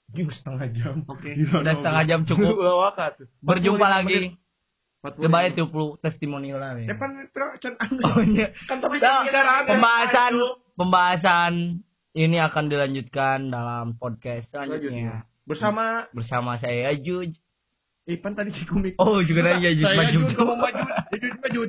Jing 0.07 0.31
setengah 0.31 0.67
jam. 0.71 0.95
Oke, 1.03 1.36
Gila, 1.36 1.63
udah 1.67 1.73
setengah 1.83 2.03
jam 2.07 2.19
cukup. 2.23 2.55
Berjumpa 3.43 3.88
45 3.88 3.95
lagi. 3.95 4.15
menit. 4.15 4.33
45 5.03 5.23
Coba 5.23 5.38
itu 5.45 5.63
perlu 5.67 5.88
testimonial 5.99 6.57
lah. 6.60 6.71
Ya 6.79 6.95
itu 6.95 7.45
can 7.62 7.73
Oh, 8.03 8.19
iya. 8.23 8.47
kan 8.65 8.77
tapi 8.81 8.97
Nah, 8.97 9.23
pembahasan 9.67 10.33
pembahasan 10.73 11.53
ini 12.17 12.38
akan 12.41 12.65
dilanjutkan 12.65 13.51
dalam 13.51 13.93
podcast 13.95 14.49
selanjutnya 14.49 15.27
bersama 15.45 16.07
bersama 16.12 16.57
saya 16.57 16.91
Juj. 16.97 17.36
Ipan 18.07 18.39
tadi 18.39 18.55
Cikumik. 18.55 18.95
Oh 19.03 19.19
juga 19.19 19.43
nanya 19.43 19.67
Juj 19.75 19.83
Saya 19.83 19.99
maju. 19.99 20.19
Kamu 20.31 20.55
maju. 20.55 20.83
Jud 21.11 21.35
maju. 21.43 21.59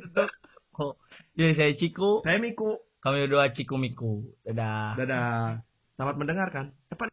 Oh, 0.79 0.95
jadi 1.35 1.51
saya 1.51 1.71
Ciku, 1.75 2.23
Saya 2.23 2.39
Miku. 2.39 2.79
kami 3.03 3.27
berdua 3.27 3.51
Ciku 3.51 3.75
Miku. 3.75 4.23
Dadah. 4.47 4.95
Dadah. 4.95 5.59
Selamat 5.99 6.15
mendengarkan. 6.15 6.71
Apa 6.87 7.03